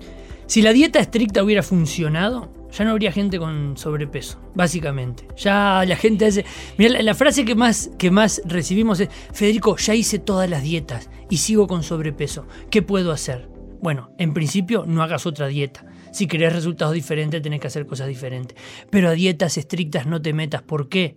Si 0.46 0.62
la 0.62 0.72
dieta 0.72 0.98
estricta 0.98 1.44
hubiera 1.44 1.62
funcionado, 1.62 2.50
ya 2.70 2.84
no 2.84 2.90
habría 2.90 3.12
gente 3.12 3.38
con 3.38 3.76
sobrepeso, 3.76 4.40
básicamente. 4.54 5.26
Ya 5.36 5.84
la 5.86 5.96
gente 5.96 6.26
hace... 6.26 6.44
Mira, 6.76 7.00
la, 7.02 7.14
frase 7.14 7.44
que 7.44 7.54
más, 7.54 7.90
que 7.98 8.10
más 8.10 8.42
recibimos 8.44 9.00
es, 9.00 9.08
Federico, 9.32 9.76
ya 9.76 9.94
hice 9.94 10.18
todas 10.18 10.48
las 10.48 10.62
dietas 10.62 11.10
y 11.30 11.38
sigo 11.38 11.66
con 11.66 11.82
sobrepeso. 11.82 12.46
¿Qué 12.70 12.82
puedo 12.82 13.12
hacer? 13.12 13.48
Bueno, 13.80 14.10
en 14.18 14.34
principio 14.34 14.84
no 14.86 15.02
hagas 15.02 15.26
otra 15.26 15.46
dieta. 15.46 15.84
Si 16.12 16.26
querés 16.26 16.52
resultados 16.52 16.94
diferentes 16.94 17.42
tenés 17.42 17.60
que 17.60 17.68
hacer 17.68 17.86
cosas 17.86 18.08
diferentes. 18.08 18.56
Pero 18.90 19.08
a 19.08 19.12
dietas 19.12 19.56
estrictas 19.56 20.06
no 20.06 20.20
te 20.20 20.32
metas. 20.32 20.62
¿Por 20.62 20.88
qué? 20.88 21.16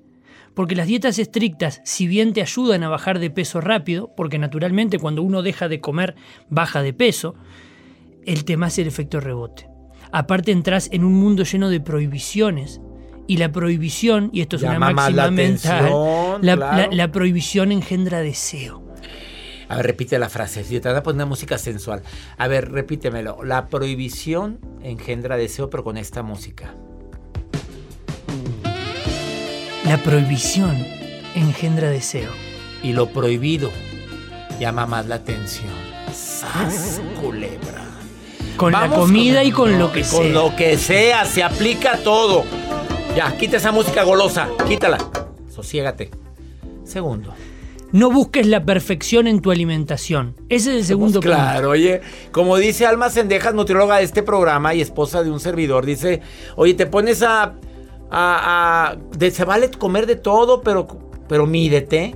Porque 0.53 0.75
las 0.75 0.87
dietas 0.87 1.17
estrictas, 1.17 1.81
si 1.85 2.07
bien 2.07 2.33
te 2.33 2.41
ayudan 2.41 2.83
a 2.83 2.89
bajar 2.89 3.19
de 3.19 3.29
peso 3.29 3.61
rápido, 3.61 4.13
porque 4.15 4.37
naturalmente 4.37 4.99
cuando 4.99 5.23
uno 5.23 5.41
deja 5.41 5.69
de 5.69 5.79
comer 5.79 6.15
baja 6.49 6.81
de 6.81 6.93
peso, 6.93 7.35
el 8.25 8.43
tema 8.43 8.67
es 8.67 8.77
el 8.77 8.87
efecto 8.87 9.19
rebote. 9.19 9.70
Aparte 10.11 10.51
entras 10.51 10.89
en 10.91 11.03
un 11.03 11.13
mundo 11.13 11.43
lleno 11.43 11.69
de 11.69 11.79
prohibiciones. 11.79 12.81
Y 13.27 13.37
la 13.37 13.51
prohibición, 13.51 14.29
y 14.33 14.41
esto 14.41 14.57
es 14.57 14.63
una 14.63 14.77
máxima 14.77 15.31
mental, 15.31 15.93
la, 16.41 17.11
prohibición 17.11 17.71
engendra 17.71 18.19
deseo. 18.19 18.83
A 19.69 19.77
ver, 19.77 19.85
repite 19.85 20.19
la 20.19 20.27
frase. 20.27 20.65
Si 20.65 20.81
te 20.81 20.89
vas 20.89 20.97
a 20.97 21.03
poner 21.03 21.25
música 21.25 21.57
sensual. 21.57 22.01
A 22.37 22.47
ver, 22.49 22.71
repítemelo. 22.71 23.45
La 23.45 23.67
prohibición 23.67 24.59
engendra 24.83 25.37
deseo, 25.37 25.69
pero 25.69 25.85
con 25.85 25.97
esta 25.97 26.23
música. 26.23 26.73
La 29.85 29.97
prohibición 29.97 30.75
engendra 31.33 31.89
deseo. 31.89 32.31
Y 32.83 32.91
lo 32.91 33.07
prohibido 33.13 33.71
llama 34.59 34.85
más 34.87 35.05
la 35.05 35.15
atención. 35.15 35.73
¡Sas, 36.13 37.01
culebra! 37.21 37.90
Con 38.57 38.73
la 38.73 38.87
comida 38.89 39.43
y 39.43 39.51
con 39.51 39.79
lo 39.79 39.91
que 39.91 40.03
sea. 40.03 40.19
Con 40.19 40.33
lo 40.33 40.55
que 40.55 40.77
sea, 40.77 41.25
se 41.25 41.43
aplica 41.43 41.97
todo. 42.03 42.43
Ya, 43.15 43.35
quita 43.37 43.57
esa 43.57 43.71
música 43.71 44.03
golosa, 44.03 44.49
quítala. 44.67 44.97
Sosiégate. 45.49 46.11
Segundo. 46.83 47.33
No 47.91 48.09
busques 48.09 48.47
la 48.47 48.63
perfección 48.63 49.27
en 49.27 49.41
tu 49.41 49.51
alimentación. 49.51 50.35
Ese 50.47 50.71
es 50.71 50.77
el 50.77 50.85
segundo 50.85 51.19
punto. 51.19 51.35
Claro, 51.35 51.71
oye, 51.71 51.99
como 52.31 52.55
dice 52.57 52.85
Alma 52.85 53.09
Sendejas, 53.09 53.53
nutrióloga 53.53 53.97
de 53.97 54.03
este 54.03 54.23
programa 54.23 54.73
y 54.73 54.81
esposa 54.81 55.23
de 55.23 55.31
un 55.31 55.41
servidor, 55.41 55.85
dice, 55.85 56.21
oye, 56.55 56.73
te 56.73 56.85
pones 56.85 57.21
a... 57.21 57.55
a, 58.09 58.95
a 58.95 58.97
se 59.29 59.43
vale 59.43 59.71
comer 59.71 60.05
de 60.05 60.15
todo, 60.15 60.61
pero, 60.61 60.87
pero 61.27 61.45
mídete. 61.45 62.15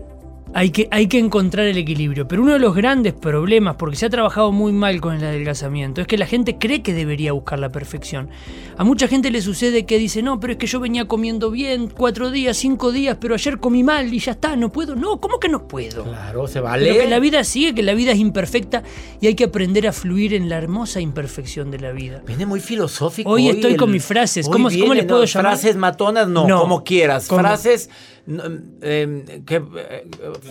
Hay 0.58 0.70
que, 0.70 0.88
hay 0.90 1.08
que 1.08 1.20
encontrar 1.20 1.66
el 1.66 1.78
equilibrio. 1.78 2.30
Pero 2.30 2.42
uno 2.42 2.54
de 2.54 2.60
los 2.60 2.74
grandes 2.74 3.12
problemas, 3.12 3.76
porque 3.76 3.98
se 3.98 4.06
ha 4.06 4.10
trabajado 4.10 4.54
muy 4.54 4.72
mal 4.72 5.02
con 5.02 5.14
el 5.16 5.22
adelgazamiento, 5.22 6.00
es 6.00 6.08
que 6.08 6.18
la 6.18 6.26
gente 6.26 6.58
cree 6.58 6.82
que 6.82 6.94
debería 6.94 7.34
buscar 7.34 7.60
la 7.60 7.74
perfección. 7.74 8.30
A 8.78 8.86
mucha 8.86 9.10
gente 9.10 9.32
le 9.32 9.42
sucede 9.42 9.86
que 9.86 9.98
dice, 9.98 10.24
no, 10.24 10.40
pero 10.40 10.54
es 10.54 10.58
que 10.58 10.66
yo 10.66 10.80
venía 10.80 11.10
comiendo 11.10 11.52
bien 11.52 11.90
cuatro 11.90 12.32
días, 12.32 12.56
cinco 12.56 12.94
días, 12.94 13.18
pero 13.20 13.34
ayer 13.34 13.60
comí 13.60 13.84
mal 13.84 14.14
y 14.14 14.20
ya 14.20 14.32
está, 14.32 14.56
no 14.56 14.72
puedo. 14.72 14.96
No, 14.96 15.20
¿cómo 15.20 15.42
que 15.42 15.50
no 15.50 15.68
puedo? 15.68 16.06
Claro, 16.06 16.48
se 16.48 16.62
vale. 16.62 16.86
Pero 16.90 17.04
que 17.04 17.10
la 17.10 17.20
vida 17.20 17.44
sigue, 17.44 17.76
que 17.76 17.84
la 17.84 17.94
vida 17.94 18.14
es 18.14 18.20
imperfecta 18.20 18.82
y 19.20 19.28
hay 19.28 19.36
que 19.36 19.44
aprender 19.44 19.86
a 19.90 19.92
fluir 19.92 20.34
en 20.34 20.48
la 20.48 20.56
hermosa 20.56 21.02
imperfección 21.02 21.70
de 21.70 21.80
la 21.80 21.92
vida. 21.92 22.22
Viene 22.26 22.46
muy 22.46 22.62
filosófico. 22.62 23.30
Hoy, 23.30 23.50
estoy 23.50 23.76
con 23.76 23.92
mis 23.92 24.06
frases. 24.06 24.48
¿Cómo, 24.48 24.70
¿cómo 24.70 24.94
les 24.94 25.04
puedo 25.04 25.26
llamar? 25.26 25.52
Frases 25.52 25.76
matonas, 25.76 26.30
no, 26.30 26.48
como 26.48 26.86
quieras. 26.86 27.28
Frases 27.28 27.90
Em, 28.28 29.24
eh, 29.30 29.62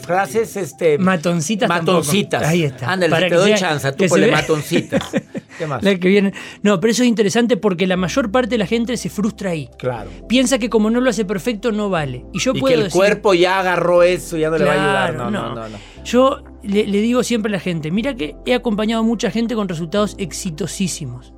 frases 0.03 0.57
este 0.57 0.97
matoncitas 0.97 1.69
matoncitas 1.69 2.45
ahí 2.45 2.63
está 2.63 2.93
ándale 2.93 3.29
te 3.29 3.35
doy 3.35 3.55
chance 3.57 3.91
tú 3.95 4.07
ponle 4.07 4.31
matoncitas 4.31 5.03
¿Qué 5.59 5.67
más? 5.67 5.83
que 5.83 5.97
viene. 5.97 6.33
No, 6.63 6.81
pero 6.81 6.91
eso 6.91 7.03
es 7.03 7.09
interesante 7.09 7.57
porque 7.57 7.87
la 7.87 7.97
mayor 7.97 8.31
parte 8.31 8.51
de 8.51 8.59
la 8.59 8.67
gente 8.67 8.97
se 8.97 9.09
frustra 9.09 9.51
ahí. 9.51 9.71
Claro. 9.79 10.11
Piensa 10.29 10.59
que 10.59 10.69
como 10.69 10.91
no 10.91 11.01
lo 11.01 11.11
hace 11.11 11.25
perfecto 11.25 11.71
no 11.71 11.91
vale. 11.91 12.25
Y 12.33 12.41
yo 12.41 12.53
y 12.55 12.61
puedo 12.61 12.77
que 12.77 12.83
el 12.87 12.91
cuerpo 12.91 13.35
ya 13.35 13.61
agarró 13.61 14.03
eso, 14.03 14.37
ya 14.37 14.51
no 14.51 14.59
le 14.59 14.65
va 14.65 14.73
a 14.73 15.05
ayudar. 15.07 15.15
No, 15.15 15.31
no, 15.31 15.55
no, 15.55 15.79
Yo 16.05 16.43
le, 16.65 16.89
le 16.89 17.01
digo 17.01 17.23
siempre 17.23 17.51
a 17.51 17.53
la 17.53 17.61
gente, 17.61 17.93
mira 17.93 18.15
que 18.15 18.35
he 18.47 18.55
acompañado 18.55 19.03
a 19.03 19.07
mucha 19.07 19.31
gente 19.31 19.55
con 19.55 19.69
resultados 19.69 20.17
exitosísimos. 20.19 21.33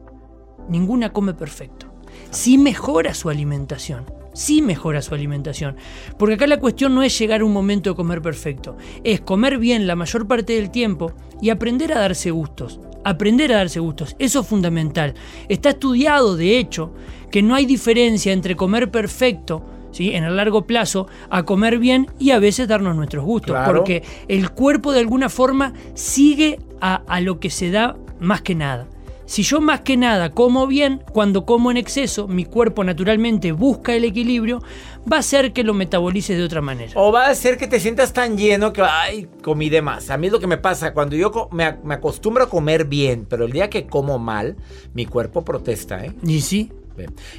Ninguna 0.69 1.13
come 1.13 1.35
perfecto. 1.35 1.93
Sí 2.31 2.57
mejora 2.59 3.13
su 3.13 3.29
alimentación 3.29 4.07
sí 4.37 4.61
mejora 4.63 5.03
su 5.03 5.15
alimentación. 5.15 5.77
Porque 6.19 6.35
acá 6.35 6.47
la 6.47 6.61
cuestión 6.61 6.95
no 6.95 7.03
es 7.03 7.19
llegar 7.19 7.41
a 7.41 7.45
un 7.45 7.53
momento 7.53 7.91
de 7.91 7.97
comer 7.97 8.23
perfecto, 8.23 8.77
es 9.03 9.21
comer 9.21 9.59
bien 9.59 9.87
la 9.87 9.97
mayor 9.97 10.29
parte 10.29 10.53
del 10.53 10.71
tiempo 10.71 11.13
y 11.41 11.51
aprender 11.51 11.93
a 11.93 12.01
darse 12.01 12.31
gustos. 12.31 12.79
Aprender 13.05 13.53
a 13.53 13.59
darse 13.59 13.81
gustos, 13.81 14.15
eso 14.19 14.41
es 14.41 14.47
fundamental. 14.47 15.15
Está 15.49 15.71
estudiado, 15.71 16.37
de 16.37 16.59
hecho, 16.59 16.93
que 17.31 17.43
no 17.43 17.55
hay 17.55 17.65
diferencia 17.65 18.33
entre 18.33 18.57
comer 18.57 18.91
perfecto 18.91 19.65
¿Sí? 19.93 20.15
en 20.15 20.25
el 20.25 20.37
largo 20.37 20.67
plazo 20.67 21.07
a 21.31 21.45
comer 21.45 21.79
bien 21.79 22.09
y 22.19 22.33
a 22.33 22.39
veces 22.39 22.69
darnos 22.69 22.97
nuestros 22.97 23.25
gustos, 23.25 23.57
porque 23.65 24.03
el 24.29 24.51
cuerpo 24.51 24.93
de 24.93 25.01
alguna 25.01 25.31
forma 25.31 25.73
sigue 25.95 26.59
a, 26.83 26.97
a, 27.07 27.21
lo 27.23 27.41
que 27.41 27.49
se 27.49 27.71
da 27.71 27.97
más 28.21 28.43
que 28.43 28.55
nada. 28.55 28.89
Si 29.27 29.43
yo 29.43 29.61
más 29.61 29.81
que 29.81 29.97
nada 29.97 30.31
como 30.31 30.69
bien, 30.69 31.03
cuando 31.13 31.45
como 31.45 31.73
en 31.73 31.77
exceso, 31.77 32.29
mi 32.29 32.45
cuerpo 32.45 32.85
naturalmente 32.85 33.51
busca 33.51 33.95
el 33.95 34.05
equilibrio, 34.05 34.63
va 35.11 35.17
a 35.17 35.21
hacer 35.21 35.53
que 35.53 35.65
lo 35.65 35.75
metabolice 35.75 36.37
de 36.37 36.45
otra 36.45 36.61
manera. 36.61 36.93
O 36.95 37.11
va 37.11 37.27
a 37.27 37.31
hacer 37.31 37.59
que 37.59 37.67
te 37.67 37.81
sientas 37.81 38.13
tan 38.13 38.39
lleno 38.39 38.73
que, 38.73 38.83
ay, 38.83 39.29
comí 39.43 39.69
de 39.69 39.83
más. 39.83 40.11
A 40.11 40.17
mí 40.17 40.29
es 40.29 40.33
lo 40.33 40.39
que 40.39 40.47
me 40.47 40.59
pasa, 40.59 40.95
cuando 40.95 41.17
yo 41.17 41.49
me, 41.51 41.65
acostumbro 41.65 42.45
a 42.45 42.49
comer 42.49 42.85
bien, 42.85 43.27
pero 43.29 43.47
el 43.47 43.53
día 43.53 43.69
que 43.69 43.87
como 43.87 44.19
mal, 44.21 44.57
mi 44.95 45.07
cuerpo 45.07 45.45
protesta, 45.45 46.05
¿eh? 46.05 46.13
Y 46.23 46.41
sí. 46.41 46.71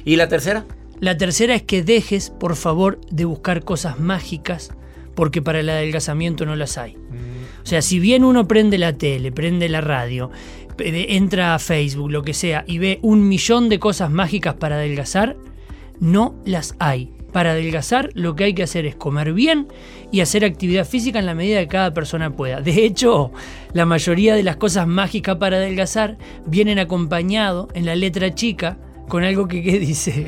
¿Y 0.04 0.16
la 0.16 0.28
tercera? 0.28 0.66
La 1.00 1.16
tercera 1.16 1.54
es 1.54 1.62
que 1.62 1.82
dejes, 1.82 2.30
por 2.30 2.54
favor, 2.54 3.00
de 3.10 3.24
buscar 3.24 3.64
cosas 3.64 3.98
mágicas, 3.98 4.72
porque 5.14 5.40
para 5.40 5.60
el 5.60 5.70
adelgazamiento 5.70 6.44
no 6.44 6.54
las 6.54 6.76
hay. 6.76 6.96
Mm. 6.96 7.62
O 7.62 7.66
sea, 7.66 7.82
si 7.82 7.98
bien 7.98 8.24
uno 8.24 8.48
prende 8.48 8.78
la 8.78 8.94
tele, 8.94 9.30
prende 9.30 9.68
la 9.68 9.80
radio, 9.80 10.30
entra 10.80 11.54
a 11.54 11.58
Facebook, 11.58 12.10
lo 12.10 12.22
que 12.22 12.34
sea, 12.34 12.64
y 12.66 12.78
ve 12.78 12.98
un 13.02 13.28
millón 13.28 13.68
de 13.68 13.78
cosas 13.78 14.10
mágicas 14.10 14.54
para 14.54 14.76
adelgazar, 14.76 15.36
no 16.00 16.34
las 16.44 16.74
hay. 16.78 17.12
Para 17.32 17.50
adelgazar 17.50 18.08
lo 18.14 18.34
que 18.34 18.44
hay 18.44 18.54
que 18.54 18.62
hacer 18.62 18.86
es 18.86 18.94
comer 18.94 19.34
bien 19.34 19.68
y 20.10 20.20
hacer 20.20 20.44
actividad 20.46 20.86
física 20.86 21.18
en 21.18 21.26
la 21.26 21.34
medida 21.34 21.60
que 21.60 21.68
cada 21.68 21.92
persona 21.92 22.34
pueda. 22.34 22.62
De 22.62 22.84
hecho, 22.84 23.32
la 23.74 23.84
mayoría 23.84 24.34
de 24.34 24.42
las 24.42 24.56
cosas 24.56 24.86
mágicas 24.86 25.36
para 25.36 25.58
adelgazar 25.58 26.16
vienen 26.46 26.78
acompañado 26.78 27.68
en 27.74 27.84
la 27.84 27.94
letra 27.96 28.34
chica 28.34 28.78
con 29.08 29.24
algo 29.24 29.46
que 29.46 29.60
dice 29.60 30.26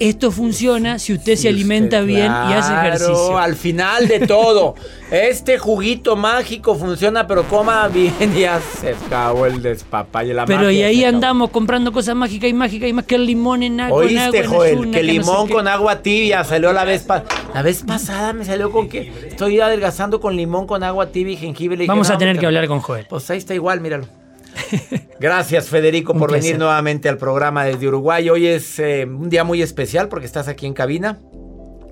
esto 0.00 0.30
funciona 0.32 0.98
si 0.98 1.12
usted 1.12 1.36
se 1.36 1.48
alimenta 1.48 2.00
bien 2.00 2.32
y 2.48 2.52
hace 2.54 2.72
ejercicio. 2.72 3.38
Al 3.38 3.54
final 3.54 4.08
de 4.08 4.26
todo, 4.26 4.74
este 5.10 5.58
juguito 5.58 6.16
mágico 6.16 6.74
funciona, 6.74 7.26
pero 7.26 7.44
coma 7.44 7.86
bien 7.88 8.14
y 8.34 8.46
se 8.80 8.94
acabó 9.06 9.44
el 9.44 9.62
despapalle. 9.62 10.32
La 10.32 10.46
pero 10.46 10.70
y 10.70 10.82
ahí 10.82 11.04
andamos 11.04 11.50
comprando 11.50 11.92
cosas 11.92 12.16
mágicas 12.16 12.48
y 12.48 12.54
mágicas 12.54 12.88
y 12.88 12.92
más 12.94 13.04
que 13.04 13.16
el 13.16 13.26
limón 13.26 13.62
en 13.62 13.78
agua. 13.82 13.98
Oíste, 13.98 14.46
Joel, 14.46 14.90
que, 14.90 15.02
limón 15.02 15.48
con 15.48 15.68
agua 15.68 16.00
tibia 16.00 16.42
salió 16.44 16.72
la 16.72 16.84
vez 16.84 17.02
pasada. 17.02 17.28
La 17.54 17.62
vez 17.62 17.82
pasada 17.82 18.32
me 18.32 18.46
salió 18.46 18.70
con 18.70 18.88
que 18.88 19.12
estoy 19.28 19.60
adelgazando 19.60 20.18
con 20.18 20.34
limón 20.34 20.66
con 20.66 20.82
agua 20.82 21.08
tibia 21.08 21.34
y 21.34 21.36
jengibre. 21.36 21.86
Vamos 21.86 22.08
a 22.08 22.16
tener 22.16 22.38
que 22.38 22.46
hablar 22.46 22.66
con 22.68 22.80
Joel. 22.80 23.06
Pues 23.06 23.28
ahí 23.30 23.38
está 23.38 23.54
igual, 23.54 23.80
míralo. 23.82 24.19
Gracias 25.20 25.68
Federico 25.68 26.14
por 26.14 26.32
venir 26.32 26.58
nuevamente 26.58 27.08
al 27.08 27.18
programa 27.18 27.64
desde 27.64 27.88
Uruguay. 27.88 28.28
Hoy 28.30 28.46
es 28.46 28.78
eh, 28.78 29.04
un 29.04 29.28
día 29.28 29.44
muy 29.44 29.62
especial 29.62 30.08
porque 30.08 30.26
estás 30.26 30.48
aquí 30.48 30.66
en 30.66 30.74
cabina. 30.74 31.18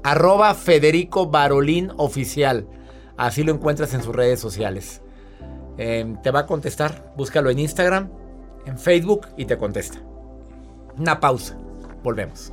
Arroba 0.02 0.54
Federico 0.54 1.26
Barolín 1.26 1.92
Oficial. 1.96 2.66
Así 3.16 3.42
lo 3.42 3.52
encuentras 3.52 3.94
en 3.94 4.02
sus 4.02 4.14
redes 4.14 4.40
sociales. 4.40 5.02
Eh, 5.76 6.14
te 6.22 6.30
va 6.30 6.40
a 6.40 6.46
contestar. 6.46 7.12
Búscalo 7.16 7.50
en 7.50 7.58
Instagram, 7.58 8.10
en 8.66 8.78
Facebook 8.78 9.28
y 9.36 9.44
te 9.44 9.58
contesta. 9.58 9.98
Una 10.96 11.20
pausa. 11.20 11.56
Volvemos. 12.02 12.52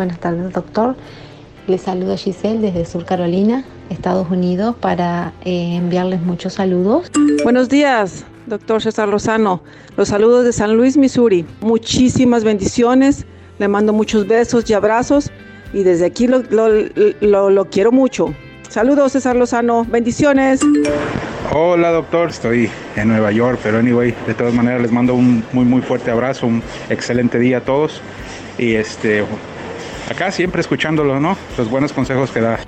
Buenas 0.00 0.18
tardes, 0.18 0.50
doctor. 0.54 0.96
Les 1.66 1.82
saludo 1.82 2.14
a 2.14 2.16
Giselle 2.16 2.58
desde 2.58 2.86
Sur 2.86 3.04
Carolina, 3.04 3.64
Estados 3.90 4.30
Unidos, 4.30 4.74
para 4.80 5.34
eh, 5.44 5.74
enviarles 5.76 6.22
muchos 6.22 6.54
saludos. 6.54 7.10
Buenos 7.44 7.68
días, 7.68 8.24
doctor 8.46 8.80
César 8.80 9.08
Lozano. 9.08 9.62
Los 9.98 10.08
saludos 10.08 10.46
de 10.46 10.54
San 10.54 10.74
Luis, 10.74 10.96
Missouri. 10.96 11.44
Muchísimas 11.60 12.44
bendiciones. 12.44 13.26
Le 13.58 13.68
mando 13.68 13.92
muchos 13.92 14.26
besos 14.26 14.70
y 14.70 14.72
abrazos. 14.72 15.30
Y 15.74 15.82
desde 15.82 16.06
aquí 16.06 16.26
lo, 16.26 16.40
lo 17.50 17.64
quiero 17.66 17.92
mucho. 17.92 18.32
Saludos, 18.70 19.12
César 19.12 19.36
Lozano. 19.36 19.84
Bendiciones. 19.84 20.62
Hola, 21.52 21.90
doctor. 21.90 22.30
Estoy 22.30 22.70
en 22.96 23.08
Nueva 23.08 23.32
York, 23.32 23.60
pero 23.62 23.80
anyway, 23.80 24.14
de 24.26 24.32
todas 24.32 24.54
maneras 24.54 24.80
les 24.80 24.92
mando 24.92 25.14
un 25.14 25.44
muy, 25.52 25.66
muy 25.66 25.82
fuerte 25.82 26.10
abrazo. 26.10 26.46
Un 26.46 26.62
excelente 26.88 27.38
día 27.38 27.58
a 27.58 27.60
todos. 27.60 28.00
Y 28.56 28.74
este, 28.74 29.24
acá 30.10 30.30
siempre 30.32 30.60
escuchándolo, 30.60 31.20
¿no? 31.20 31.36
Los 31.56 31.70
buenos 31.70 31.92
consejos 31.92 32.30
que 32.30 32.40
da. 32.40 32.58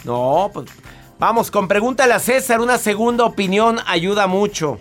No, 0.04 0.52
pues 0.54 0.68
vamos, 1.20 1.52
con 1.52 1.68
pregúntale 1.68 2.14
a 2.14 2.20
César, 2.20 2.62
una 2.62 2.78
segunda 2.78 3.26
opinión 3.26 3.78
ayuda 3.86 4.28
mucho. 4.28 4.78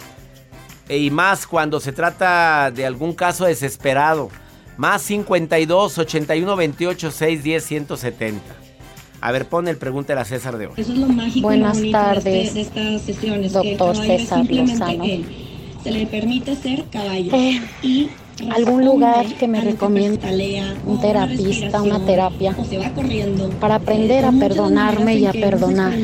E- 0.88 0.98
Y 0.98 1.10
más 1.10 1.46
cuando 1.46 1.80
se 1.80 1.92
trata 1.92 2.70
de 2.70 2.86
algún 2.86 3.12
caso 3.14 3.44
desesperado. 3.44 4.30
Más 4.76 5.02
52 5.02 5.98
81 5.98 6.54
28 6.56 7.10
610 7.10 7.64
170. 7.64 8.42
A 9.22 9.32
ver, 9.32 9.46
pon 9.46 9.66
el 9.68 9.78
pregúntale 9.78 10.20
a 10.20 10.24
César 10.26 10.58
de 10.58 10.66
hoy. 10.66 10.74
Eso 10.76 10.92
es 10.92 10.98
lo 10.98 11.08
mágico 11.08 11.40
lo 11.40 11.56
Buenas 11.56 11.80
de 11.80 11.90
tardes, 11.90 12.26
este- 12.26 12.54
de 12.54 12.60
estas 12.60 13.02
sesiones, 13.02 13.52
doctor 13.54 13.98
que 14.00 14.18
César 14.18 14.44
Lozano. 14.50 15.04
Se 15.82 15.90
le 15.90 16.06
permite 16.06 16.54
ser 16.56 16.84
caballo. 16.90 17.32
Eh, 17.34 17.62
y 17.82 18.10
¿Algún 18.50 18.84
lugar 18.84 19.26
que 19.34 19.48
me 19.48 19.60
a 19.60 19.62
recomiende 19.62 20.20
un 20.86 21.00
terapista, 21.00 21.80
una 21.80 22.04
terapia 22.04 22.54
para 23.60 23.76
aprender 23.76 24.24
Eh, 24.24 24.26
a 24.26 24.30
son 24.30 24.34
muchas 24.34 24.40
perdonarme 24.40 25.14
y 25.16 25.26
a 25.26 25.32
perdonar? 25.32 25.94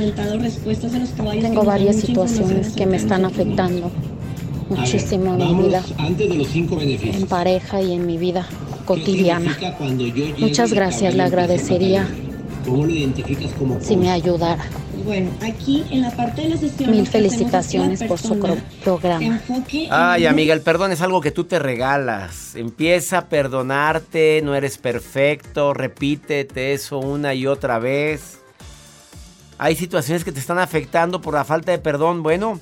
Tengo 1.41 1.63
varias 1.63 1.97
situaciones 1.97 2.73
que 2.73 2.87
me 2.87 2.97
están 2.97 3.25
afectando 3.25 3.91
muchísimo 4.71 5.35
en 5.35 5.57
mi 5.57 5.65
vida, 5.65 5.83
antes 5.99 6.29
de 6.29 6.35
los 6.37 6.49
cinco 6.49 6.77
beneficios. 6.77 7.17
en 7.17 7.27
pareja 7.27 7.83
y 7.83 7.93
en 7.93 8.07
mi 8.07 8.17
vida 8.17 8.47
¿Qué 8.49 8.85
cotidiana. 8.87 9.57
Muchas 10.39 10.73
gracias, 10.73 11.15
le 11.15 11.23
a 11.23 11.27
agradecería 11.27 12.09
si 13.81 13.97
me 13.97 14.11
ayudara. 14.11 14.65
Bueno, 15.05 15.31
aquí 15.43 15.85
en 15.91 16.03
la 16.03 16.11
parte 16.11 16.43
de 16.43 16.49
la 16.51 16.57
sesión. 16.57 16.91
Mil 16.91 17.07
felicitaciones 17.07 18.03
por 18.05 18.19
su 18.19 18.39
programa. 18.39 19.25
enfoque 19.25 19.89
Ay, 19.91 20.27
amiga, 20.27 20.55
el 20.55 20.61
perdón 20.61 20.93
es 20.93 21.01
algo 21.01 21.21
que 21.21 21.31
tú 21.31 21.45
te 21.45 21.59
regalas. 21.59 22.55
Empieza 22.55 23.19
a 23.19 23.29
perdonarte, 23.29 24.41
no 24.45 24.55
eres 24.55 24.79
perfecto, 24.79 25.75
repítete 25.75 26.73
eso 26.73 26.99
una 26.99 27.35
y 27.35 27.47
otra 27.47 27.79
vez. 27.79 28.39
Hay 29.59 29.77
situaciones 29.77 30.25
que 30.25 30.33
te 30.33 30.41
están 30.41 30.59
afectando 30.59 31.21
por 31.21 31.35
la 31.35 31.45
falta 31.45 31.73
de 31.73 31.79
perdón. 31.79 32.23
Bueno, 32.23 32.61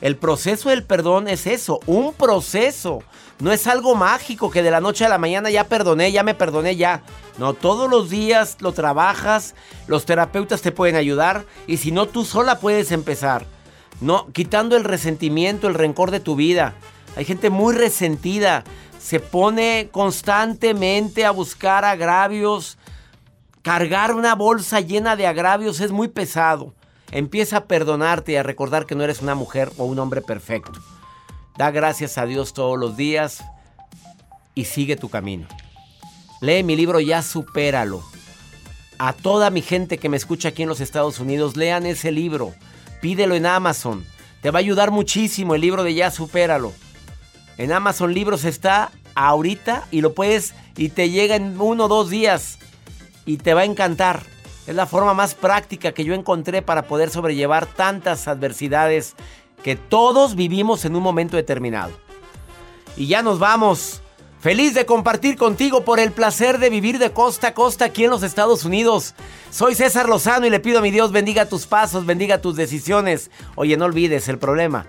el 0.00 0.16
proceso 0.16 0.70
del 0.70 0.84
perdón 0.84 1.28
es 1.28 1.46
eso, 1.46 1.80
un 1.86 2.12
proceso. 2.12 3.02
No 3.40 3.52
es 3.52 3.66
algo 3.66 3.94
mágico 3.94 4.50
que 4.50 4.62
de 4.62 4.70
la 4.70 4.80
noche 4.80 5.04
a 5.04 5.08
la 5.08 5.18
mañana 5.18 5.50
ya 5.50 5.64
perdoné, 5.64 6.12
ya 6.12 6.22
me 6.22 6.34
perdoné, 6.34 6.76
ya. 6.76 7.02
No, 7.38 7.54
todos 7.54 7.90
los 7.90 8.10
días 8.10 8.58
lo 8.60 8.72
trabajas, 8.72 9.54
los 9.86 10.04
terapeutas 10.04 10.62
te 10.62 10.72
pueden 10.72 10.96
ayudar 10.96 11.44
y 11.66 11.78
si 11.78 11.90
no, 11.90 12.06
tú 12.06 12.24
sola 12.24 12.60
puedes 12.60 12.92
empezar. 12.92 13.46
No, 14.00 14.28
quitando 14.32 14.76
el 14.76 14.84
resentimiento, 14.84 15.68
el 15.68 15.74
rencor 15.74 16.10
de 16.10 16.20
tu 16.20 16.36
vida. 16.36 16.74
Hay 17.16 17.24
gente 17.24 17.50
muy 17.50 17.74
resentida, 17.74 18.64
se 18.98 19.20
pone 19.20 19.88
constantemente 19.90 21.24
a 21.24 21.30
buscar 21.30 21.84
agravios. 21.84 22.78
Cargar 23.62 24.14
una 24.14 24.34
bolsa 24.34 24.80
llena 24.80 25.16
de 25.16 25.26
agravios 25.26 25.80
es 25.80 25.92
muy 25.92 26.08
pesado. 26.08 26.74
Empieza 27.10 27.58
a 27.58 27.64
perdonarte 27.66 28.32
y 28.32 28.36
a 28.36 28.42
recordar 28.42 28.86
que 28.86 28.94
no 28.94 29.04
eres 29.04 29.20
una 29.20 29.34
mujer 29.34 29.70
o 29.76 29.84
un 29.84 29.98
hombre 29.98 30.20
perfecto. 30.20 30.80
Da 31.56 31.70
gracias 31.70 32.18
a 32.18 32.26
Dios 32.26 32.54
todos 32.54 32.78
los 32.78 32.96
días 32.96 33.44
y 34.54 34.64
sigue 34.64 34.96
tu 34.96 35.08
camino. 35.08 35.46
Lee 36.40 36.62
mi 36.62 36.76
libro 36.76 37.00
Ya 37.00 37.22
Supéralo. 37.22 38.02
A 38.98 39.12
toda 39.12 39.50
mi 39.50 39.62
gente 39.62 39.98
que 39.98 40.08
me 40.08 40.16
escucha 40.16 40.48
aquí 40.48 40.62
en 40.62 40.68
los 40.68 40.80
Estados 40.80 41.18
Unidos, 41.18 41.56
lean 41.56 41.86
ese 41.86 42.10
libro. 42.12 42.52
Pídelo 43.00 43.34
en 43.34 43.46
Amazon. 43.46 44.04
Te 44.40 44.50
va 44.50 44.58
a 44.58 44.60
ayudar 44.60 44.90
muchísimo 44.90 45.54
el 45.54 45.60
libro 45.60 45.82
de 45.82 45.94
Ya 45.94 46.10
Supéralo. 46.10 46.72
En 47.58 47.72
Amazon 47.72 48.14
Libros 48.14 48.44
está 48.44 48.90
ahorita 49.14 49.86
y 49.90 50.00
lo 50.00 50.14
puedes 50.14 50.54
y 50.76 50.88
te 50.88 51.10
llega 51.10 51.36
en 51.36 51.60
uno 51.60 51.84
o 51.84 51.88
dos 51.88 52.10
días 52.10 52.58
y 53.26 53.36
te 53.36 53.54
va 53.54 53.60
a 53.60 53.66
encantar. 53.66 54.22
Es 54.66 54.74
la 54.74 54.86
forma 54.86 55.12
más 55.14 55.34
práctica 55.34 55.92
que 55.92 56.04
yo 56.04 56.14
encontré 56.14 56.62
para 56.62 56.82
poder 56.82 57.10
sobrellevar 57.10 57.66
tantas 57.66 58.28
adversidades 58.28 59.16
que 59.62 59.76
todos 59.76 60.34
vivimos 60.34 60.84
en 60.84 60.96
un 60.96 61.02
momento 61.02 61.36
determinado. 61.36 61.92
Y 62.96 63.06
ya 63.06 63.22
nos 63.22 63.38
vamos. 63.38 64.02
Feliz 64.40 64.74
de 64.74 64.86
compartir 64.86 65.36
contigo 65.36 65.84
por 65.84 66.00
el 66.00 66.10
placer 66.10 66.58
de 66.58 66.68
vivir 66.68 66.98
de 66.98 67.12
costa 67.12 67.48
a 67.48 67.54
costa 67.54 67.84
aquí 67.84 68.04
en 68.04 68.10
los 68.10 68.24
Estados 68.24 68.64
Unidos. 68.64 69.14
Soy 69.50 69.76
César 69.76 70.08
Lozano 70.08 70.46
y 70.46 70.50
le 70.50 70.58
pido 70.58 70.80
a 70.80 70.82
mi 70.82 70.90
Dios 70.90 71.12
bendiga 71.12 71.48
tus 71.48 71.66
pasos, 71.66 72.06
bendiga 72.06 72.42
tus 72.42 72.56
decisiones. 72.56 73.30
Oye, 73.54 73.76
no 73.76 73.84
olvides 73.84 74.26
el 74.26 74.38
problema. 74.38 74.86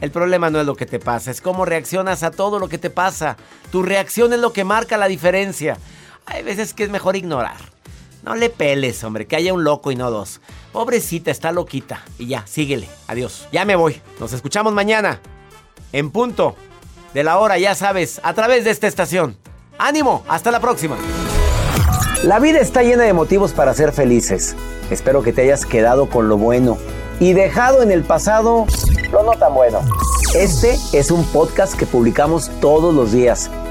El 0.00 0.10
problema 0.10 0.48
no 0.48 0.60
es 0.60 0.66
lo 0.66 0.74
que 0.74 0.86
te 0.86 1.00
pasa, 1.00 1.30
es 1.30 1.40
cómo 1.40 1.64
reaccionas 1.64 2.22
a 2.22 2.30
todo 2.30 2.58
lo 2.58 2.68
que 2.68 2.78
te 2.78 2.88
pasa. 2.88 3.36
Tu 3.70 3.82
reacción 3.82 4.32
es 4.32 4.38
lo 4.38 4.52
que 4.52 4.64
marca 4.64 4.96
la 4.96 5.08
diferencia. 5.08 5.76
Hay 6.24 6.42
veces 6.42 6.72
que 6.72 6.84
es 6.84 6.90
mejor 6.90 7.16
ignorar. 7.16 7.58
No 8.22 8.34
le 8.34 8.48
peles, 8.48 9.02
hombre, 9.04 9.26
que 9.26 9.36
haya 9.36 9.52
un 9.52 9.64
loco 9.64 9.92
y 9.92 9.96
no 9.96 10.10
dos. 10.10 10.40
Pobrecita, 10.78 11.32
está 11.32 11.50
loquita. 11.50 12.04
Y 12.20 12.28
ya, 12.28 12.46
síguele. 12.46 12.88
Adiós. 13.08 13.48
Ya 13.50 13.64
me 13.64 13.74
voy. 13.74 14.00
Nos 14.20 14.32
escuchamos 14.32 14.72
mañana. 14.72 15.18
En 15.90 16.12
punto 16.12 16.54
de 17.12 17.24
la 17.24 17.38
hora, 17.38 17.58
ya 17.58 17.74
sabes, 17.74 18.20
a 18.22 18.32
través 18.32 18.62
de 18.62 18.70
esta 18.70 18.86
estación. 18.86 19.36
¡Ánimo! 19.76 20.22
Hasta 20.28 20.52
la 20.52 20.60
próxima. 20.60 20.96
La 22.22 22.38
vida 22.38 22.60
está 22.60 22.84
llena 22.84 23.02
de 23.02 23.12
motivos 23.12 23.50
para 23.50 23.74
ser 23.74 23.92
felices. 23.92 24.54
Espero 24.88 25.24
que 25.24 25.32
te 25.32 25.42
hayas 25.42 25.66
quedado 25.66 26.08
con 26.08 26.28
lo 26.28 26.36
bueno 26.36 26.78
y 27.18 27.32
dejado 27.32 27.82
en 27.82 27.90
el 27.90 28.04
pasado 28.04 28.64
lo 29.10 29.24
no 29.24 29.32
tan 29.32 29.54
bueno. 29.54 29.80
Este 30.36 30.78
es 30.92 31.10
un 31.10 31.24
podcast 31.24 31.76
que 31.76 31.86
publicamos 31.86 32.52
todos 32.60 32.94
los 32.94 33.10
días, 33.10 33.50